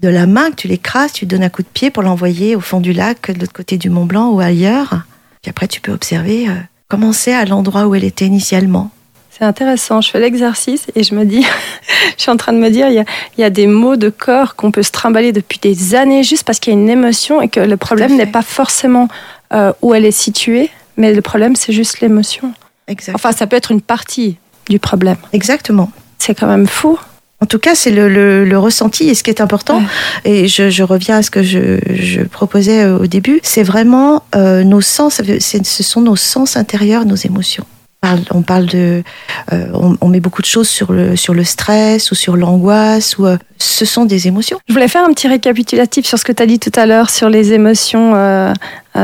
de 0.00 0.08
la 0.08 0.26
main, 0.26 0.50
que 0.50 0.56
tu 0.56 0.68
l'écrases, 0.68 1.14
tu 1.14 1.24
lui 1.24 1.28
donnes 1.28 1.42
un 1.42 1.48
coup 1.48 1.62
de 1.62 1.68
pied 1.68 1.90
pour 1.90 2.02
l'envoyer 2.02 2.54
au 2.54 2.60
fond 2.60 2.80
du 2.80 2.92
lac, 2.92 3.30
de 3.30 3.40
l'autre 3.40 3.54
côté 3.54 3.78
du 3.78 3.88
Mont 3.88 4.04
Blanc 4.04 4.30
ou 4.30 4.40
ailleurs. 4.40 4.90
Puis 5.40 5.48
après, 5.48 5.66
tu 5.66 5.80
peux 5.80 5.92
observer 5.92 6.46
euh, 6.46 6.52
comment 6.88 7.14
c'est 7.14 7.34
à 7.34 7.46
l'endroit 7.46 7.86
où 7.86 7.94
elle 7.94 8.04
était 8.04 8.26
initialement. 8.26 8.90
C'est 9.30 9.44
intéressant. 9.44 10.02
Je 10.02 10.10
fais 10.10 10.20
l'exercice 10.20 10.86
et 10.94 11.02
je 11.02 11.14
me 11.14 11.24
dis, 11.24 11.42
je 12.18 12.22
suis 12.22 12.30
en 12.30 12.36
train 12.36 12.52
de 12.52 12.58
me 12.58 12.68
dire, 12.68 12.88
il 12.88 12.94
y 12.94 12.98
a, 12.98 13.04
il 13.38 13.40
y 13.40 13.44
a 13.44 13.50
des 13.50 13.66
mots 13.66 13.96
de 13.96 14.10
corps 14.10 14.56
qu'on 14.56 14.70
peut 14.70 14.82
se 14.82 14.92
trimballer 14.92 15.32
depuis 15.32 15.58
des 15.58 15.94
années 15.94 16.22
juste 16.22 16.44
parce 16.44 16.58
qu'il 16.58 16.74
y 16.74 16.76
a 16.76 16.78
une 16.78 16.90
émotion 16.90 17.40
et 17.40 17.48
que 17.48 17.60
le 17.60 17.76
problème 17.78 18.16
n'est 18.16 18.26
pas 18.26 18.42
forcément 18.42 19.08
euh, 19.52 19.72
où 19.82 19.94
elle 19.94 20.04
est 20.04 20.10
située, 20.10 20.70
mais 20.96 21.12
le 21.14 21.22
problème 21.22 21.56
c'est 21.56 21.72
juste 21.72 22.00
l'émotion. 22.00 22.52
Enfin, 23.14 23.32
ça 23.32 23.46
peut 23.46 23.56
être 23.56 23.72
une 23.72 23.80
partie 23.80 24.36
du 24.68 24.78
problème. 24.78 25.16
Exactement. 25.32 25.90
C'est 26.18 26.34
quand 26.34 26.46
même 26.46 26.66
fou. 26.68 26.98
En 27.42 27.46
tout 27.46 27.58
cas, 27.58 27.74
c'est 27.74 27.90
le, 27.90 28.08
le- 28.08 28.44
le 28.44 28.58
ressenti 28.58 29.08
et 29.08 29.14
ce 29.14 29.22
qui 29.22 29.28
est 29.30 29.40
important. 29.42 29.78
Ouais. 29.78 29.84
Et 30.24 30.48
je, 30.48 30.70
je 30.70 30.82
reviens 30.82 31.18
à 31.18 31.22
ce 31.22 31.30
que 31.30 31.42
je, 31.42 31.78
je 31.94 32.22
proposais 32.22 32.84
euh, 32.84 32.96
au 32.98 33.06
début. 33.06 33.40
C'est 33.42 33.62
vraiment 33.62 34.22
euh, 34.34 34.64
nos 34.64 34.80
sens. 34.80 35.20
Ce 35.40 35.82
sont 35.82 36.00
nos 36.00 36.16
sens 36.16 36.56
intérieurs, 36.56 37.04
nos 37.04 37.14
émotions. 37.16 37.64
On 38.02 38.08
parle, 38.08 38.20
on 38.30 38.42
parle 38.42 38.66
de, 38.66 39.02
euh, 39.52 39.66
on, 39.74 39.96
on 40.00 40.08
met 40.08 40.20
beaucoup 40.20 40.42
de 40.42 40.46
choses 40.46 40.68
sur 40.68 40.92
le 40.92 41.16
sur 41.16 41.34
le 41.34 41.44
stress 41.44 42.10
ou 42.10 42.14
sur 42.14 42.36
l'angoisse 42.36 43.18
ou 43.18 43.26
euh, 43.26 43.36
ce 43.58 43.84
sont 43.84 44.04
des 44.04 44.28
émotions. 44.28 44.58
Je 44.68 44.72
voulais 44.74 44.86
faire 44.88 45.04
un 45.04 45.12
petit 45.12 45.28
récapitulatif 45.28 46.06
sur 46.06 46.18
ce 46.18 46.24
que 46.24 46.32
tu 46.32 46.42
as 46.42 46.46
dit 46.46 46.58
tout 46.58 46.72
à 46.76 46.86
l'heure 46.86 47.10
sur 47.10 47.28
les 47.30 47.52
émotions, 47.52 48.14
euh, 48.14 48.52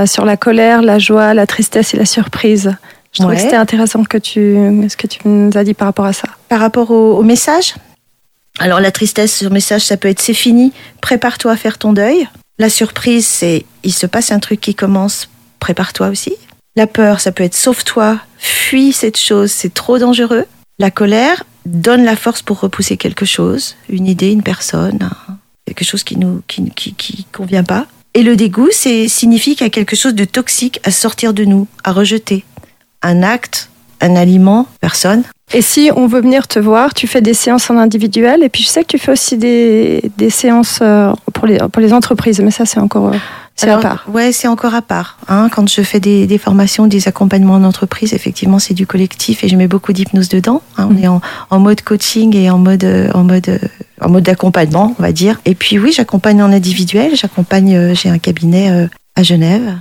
sur 0.06 0.24
la 0.24 0.36
colère, 0.36 0.82
la 0.82 0.98
joie, 0.98 1.34
la 1.34 1.46
tristesse 1.46 1.94
et 1.94 1.96
la 1.96 2.06
surprise. 2.06 2.76
Je 3.12 3.20
trouvais 3.20 3.36
que 3.36 3.42
c'était 3.42 3.56
intéressant 3.56 4.04
que 4.04 4.16
tu, 4.18 4.56
ce 4.88 4.96
que 4.96 5.06
tu 5.06 5.18
nous 5.26 5.50
as 5.56 5.64
dit 5.64 5.74
par 5.74 5.88
rapport 5.88 6.06
à 6.06 6.12
ça. 6.12 6.28
Par 6.48 6.60
rapport 6.60 6.90
au, 6.90 7.18
au 7.18 7.22
message, 7.22 7.74
alors 8.58 8.80
la 8.80 8.90
tristesse 8.90 9.36
sur 9.36 9.50
message, 9.50 9.82
ça 9.82 9.96
peut 9.96 10.08
être 10.08 10.20
c'est 10.20 10.34
fini, 10.34 10.72
prépare-toi 11.00 11.52
à 11.52 11.56
faire 11.56 11.78
ton 11.78 11.92
deuil. 11.92 12.28
La 12.58 12.68
surprise, 12.68 13.26
c'est 13.26 13.64
il 13.82 13.92
se 13.92 14.06
passe 14.06 14.30
un 14.30 14.38
truc 14.38 14.60
qui 14.60 14.74
commence, 14.74 15.28
prépare-toi 15.58 16.08
aussi. 16.08 16.34
La 16.74 16.86
peur, 16.86 17.20
ça 17.20 17.32
peut 17.32 17.44
être 17.44 17.54
sauve-toi, 17.54 18.18
fuis 18.38 18.92
cette 18.92 19.18
chose, 19.18 19.50
c'est 19.50 19.74
trop 19.74 19.98
dangereux. 19.98 20.46
La 20.78 20.90
colère 20.90 21.44
donne 21.66 22.02
la 22.04 22.16
force 22.16 22.40
pour 22.42 22.60
repousser 22.60 22.96
quelque 22.96 23.26
chose, 23.26 23.76
une 23.90 24.06
idée, 24.06 24.30
une 24.30 24.42
personne, 24.42 25.10
quelque 25.66 25.84
chose 25.84 26.02
qui 26.02 26.16
nous 26.16 26.42
qui, 26.46 26.70
qui, 26.70 26.94
qui 26.94 27.24
convient 27.30 27.62
pas. 27.62 27.86
Et 28.14 28.22
le 28.22 28.36
dégoût, 28.36 28.70
c'est 28.70 29.06
signifie 29.08 29.54
qu'il 29.54 29.66
y 29.66 29.66
a 29.66 29.70
quelque 29.70 29.96
chose 29.96 30.14
de 30.14 30.24
toxique 30.24 30.80
à 30.82 30.90
sortir 30.90 31.34
de 31.34 31.44
nous, 31.44 31.66
à 31.84 31.92
rejeter. 31.92 32.44
Un 33.02 33.22
acte, 33.22 33.70
un 34.02 34.14
aliment, 34.16 34.66
personne. 34.80 35.22
Et 35.54 35.62
si 35.62 35.90
on 35.96 36.06
veut 36.06 36.20
venir 36.20 36.48
te 36.48 36.58
voir, 36.58 36.92
tu 36.94 37.06
fais 37.06 37.20
des 37.20 37.34
séances 37.34 37.68
en 37.70 37.76
individuel 37.76 38.42
et 38.42 38.48
puis 38.48 38.62
je 38.62 38.68
sais 38.68 38.82
que 38.82 38.88
tu 38.88 38.98
fais 38.98 39.12
aussi 39.12 39.36
des, 39.36 40.10
des 40.16 40.30
séances 40.30 40.78
euh, 40.82 41.12
pour 41.34 41.46
les, 41.46 41.58
pour 41.58 41.80
les 41.82 41.92
entreprises, 41.92 42.40
mais 42.40 42.50
ça 42.50 42.64
c'est 42.64 42.80
encore 42.80 43.08
euh, 43.08 43.16
c'est 43.54 43.68
à 43.68 43.72
Alors, 43.72 43.82
part. 43.82 44.04
Ouais, 44.10 44.32
c'est 44.32 44.48
encore 44.48 44.74
à 44.74 44.80
part. 44.80 45.18
Hein. 45.28 45.50
Quand 45.54 45.68
je 45.68 45.82
fais 45.82 46.00
des, 46.00 46.26
des 46.26 46.38
formations, 46.38 46.86
des 46.86 47.06
accompagnements 47.06 47.52
en 47.56 47.64
entreprise, 47.64 48.14
effectivement, 48.14 48.58
c'est 48.58 48.72
du 48.72 48.86
collectif 48.86 49.44
et 49.44 49.48
je 49.48 49.56
mets 49.56 49.68
beaucoup 49.68 49.92
d'hypnose 49.92 50.30
dedans. 50.30 50.62
hein. 50.78 50.86
On 50.88 50.94
Mhm. 50.94 51.04
est 51.04 51.08
en, 51.08 51.20
en 51.50 51.58
mode 51.60 51.82
coaching 51.82 52.34
et 52.34 52.48
en 52.50 52.56
mode, 52.56 52.84
euh, 52.84 53.10
en 53.12 53.24
mode, 53.24 53.50
euh, 53.50 53.58
en 54.00 54.08
mode 54.08 54.22
d'accompagnement, 54.24 54.94
on 54.98 55.02
va 55.02 55.12
dire. 55.12 55.38
Et 55.44 55.54
puis 55.54 55.78
oui, 55.78 55.92
j'accompagne 55.94 56.42
en 56.42 56.50
individuel. 56.50 57.10
J'accompagne. 57.14 57.76
euh, 57.76 57.94
J'ai 57.94 58.08
un 58.08 58.18
cabinet 58.18 58.70
euh, 58.70 58.86
à 59.16 59.22
Genève, 59.22 59.74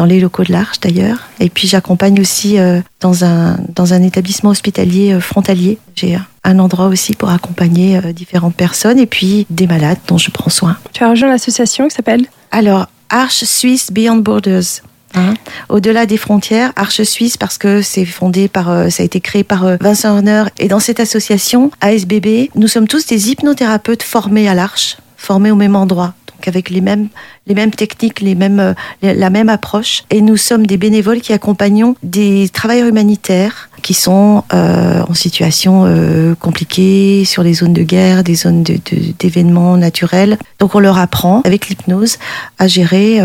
dans 0.00 0.06
les 0.06 0.18
locaux 0.18 0.44
de 0.44 0.52
l'Arche 0.52 0.80
d'ailleurs. 0.80 1.18
Et 1.40 1.50
puis 1.50 1.68
j'accompagne 1.68 2.18
aussi 2.22 2.58
euh, 2.58 2.80
dans 3.00 3.22
un 3.22 3.58
dans 3.74 3.92
un 3.92 4.02
établissement 4.02 4.48
hospitalier 4.48 5.12
euh, 5.12 5.20
frontalier. 5.20 5.76
J'ai 5.94 6.18
un 6.42 6.58
endroit 6.58 6.86
aussi 6.86 7.14
pour 7.14 7.28
accompagner 7.28 7.98
euh, 7.98 8.14
différentes 8.14 8.54
personnes 8.54 8.98
et 8.98 9.04
puis 9.04 9.46
des 9.50 9.66
malades 9.66 9.98
dont 10.08 10.16
je 10.16 10.30
prends 10.30 10.48
soin. 10.48 10.78
Tu 10.94 11.04
as 11.04 11.10
rejoint 11.10 11.28
l'association 11.28 11.86
qui 11.86 11.94
s'appelle 11.94 12.24
Alors, 12.50 12.86
Arche 13.10 13.44
Suisse 13.44 13.92
Beyond 13.92 14.16
Borders. 14.16 14.80
Hein, 15.14 15.34
Au-delà 15.68 16.06
des 16.06 16.16
frontières, 16.16 16.72
Arche 16.76 17.02
Suisse 17.02 17.36
parce 17.36 17.58
que 17.58 17.82
c'est 17.82 18.04
fondé 18.04 18.48
par, 18.48 18.70
euh, 18.70 18.88
ça 18.90 19.02
a 19.02 19.06
été 19.06 19.20
créé 19.20 19.42
par 19.42 19.66
euh, 19.66 19.76
Vincent 19.80 20.14
Horner 20.14 20.44
et 20.58 20.68
dans 20.68 20.78
cette 20.78 21.00
association 21.00 21.72
ASBB, 21.80 22.50
nous 22.54 22.68
sommes 22.68 22.86
tous 22.86 23.06
des 23.06 23.30
hypnothérapeutes 23.30 24.04
formés 24.04 24.48
à 24.48 24.54
l'Arche, 24.54 24.98
formés 25.16 25.50
au 25.50 25.56
même 25.56 25.74
endroit, 25.74 26.14
avec 26.48 26.70
les 26.70 26.80
mêmes 26.80 27.08
les 27.46 27.54
mêmes 27.54 27.70
techniques, 27.70 28.20
les 28.20 28.34
mêmes 28.34 28.60
euh, 28.60 28.74
la 29.02 29.30
même 29.30 29.48
approche 29.48 30.04
et 30.10 30.20
nous 30.20 30.36
sommes 30.36 30.66
des 30.66 30.76
bénévoles 30.76 31.20
qui 31.20 31.32
accompagnons 31.32 31.96
des 32.02 32.48
travailleurs 32.48 32.88
humanitaires 32.88 33.68
qui 33.82 33.94
sont 33.94 34.44
euh, 34.52 35.02
en 35.08 35.14
situation 35.14 35.84
euh, 35.86 36.34
compliquée 36.34 37.24
sur 37.24 37.42
les 37.42 37.54
zones 37.54 37.72
de 37.72 37.82
guerre, 37.82 38.22
des 38.22 38.34
zones 38.34 38.62
d'événements 38.62 39.76
naturels. 39.76 40.38
Donc 40.58 40.74
on 40.74 40.80
leur 40.80 40.98
apprend 40.98 41.40
avec 41.44 41.68
l'hypnose 41.68 42.18
à 42.58 42.68
gérer 42.68 43.20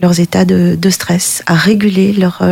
leurs 0.00 0.20
états 0.20 0.44
de, 0.44 0.90
stress, 0.90 1.42
à 1.46 1.54
réguler 1.54 2.12
leur, 2.12 2.42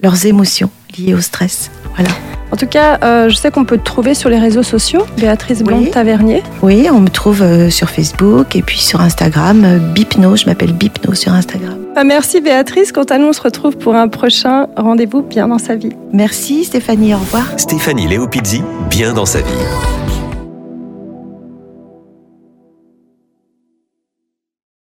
leurs 0.00 0.26
émotions 0.26 0.70
liées 0.96 1.14
au 1.14 1.20
stress. 1.20 1.70
Voilà. 1.94 2.10
En 2.52 2.56
tout 2.56 2.66
cas, 2.66 2.98
euh, 3.02 3.28
je 3.28 3.34
sais 3.34 3.50
qu'on 3.50 3.64
peut 3.64 3.78
te 3.78 3.82
trouver 3.84 4.14
sur 4.14 4.30
les 4.30 4.38
réseaux 4.38 4.62
sociaux, 4.62 5.04
Béatrice 5.18 5.58
Oui. 5.58 5.64
Blonde-Tavernier. 5.64 6.42
Oui, 6.62 6.86
on 6.92 7.00
me 7.00 7.08
trouve 7.08 7.42
euh, 7.42 7.68
sur 7.70 7.90
Facebook 7.90 8.54
et 8.54 8.62
puis 8.62 8.78
sur 8.78 9.00
Instagram, 9.00 9.64
euh, 9.64 9.78
Bipno, 9.78 10.36
je 10.36 10.46
m'appelle 10.46 10.72
Bipno 10.72 11.14
sur 11.14 11.32
Instagram. 11.32 11.78
Ah, 11.96 12.04
merci 12.04 12.40
Béatrice. 12.40 12.92
Quant 12.92 13.04
à 13.04 13.18
nous, 13.18 13.26
on 13.26 13.32
se 13.32 13.42
retrouve 13.42 13.76
pour 13.76 13.94
un 13.96 14.08
prochain 14.08 14.66
rendez-vous 14.76 15.22
bien 15.22 15.48
dans 15.48 15.58
sa 15.58 15.74
vie. 15.74 15.92
Merci 16.12 16.64
Stéphanie, 16.64 17.14
au 17.14 17.18
revoir. 17.18 17.44
Stéphanie 17.56 18.06
Léopizzi, 18.06 18.62
bien 18.88 19.14
dans 19.14 19.26
sa 19.26 19.40
vie. 19.40 20.03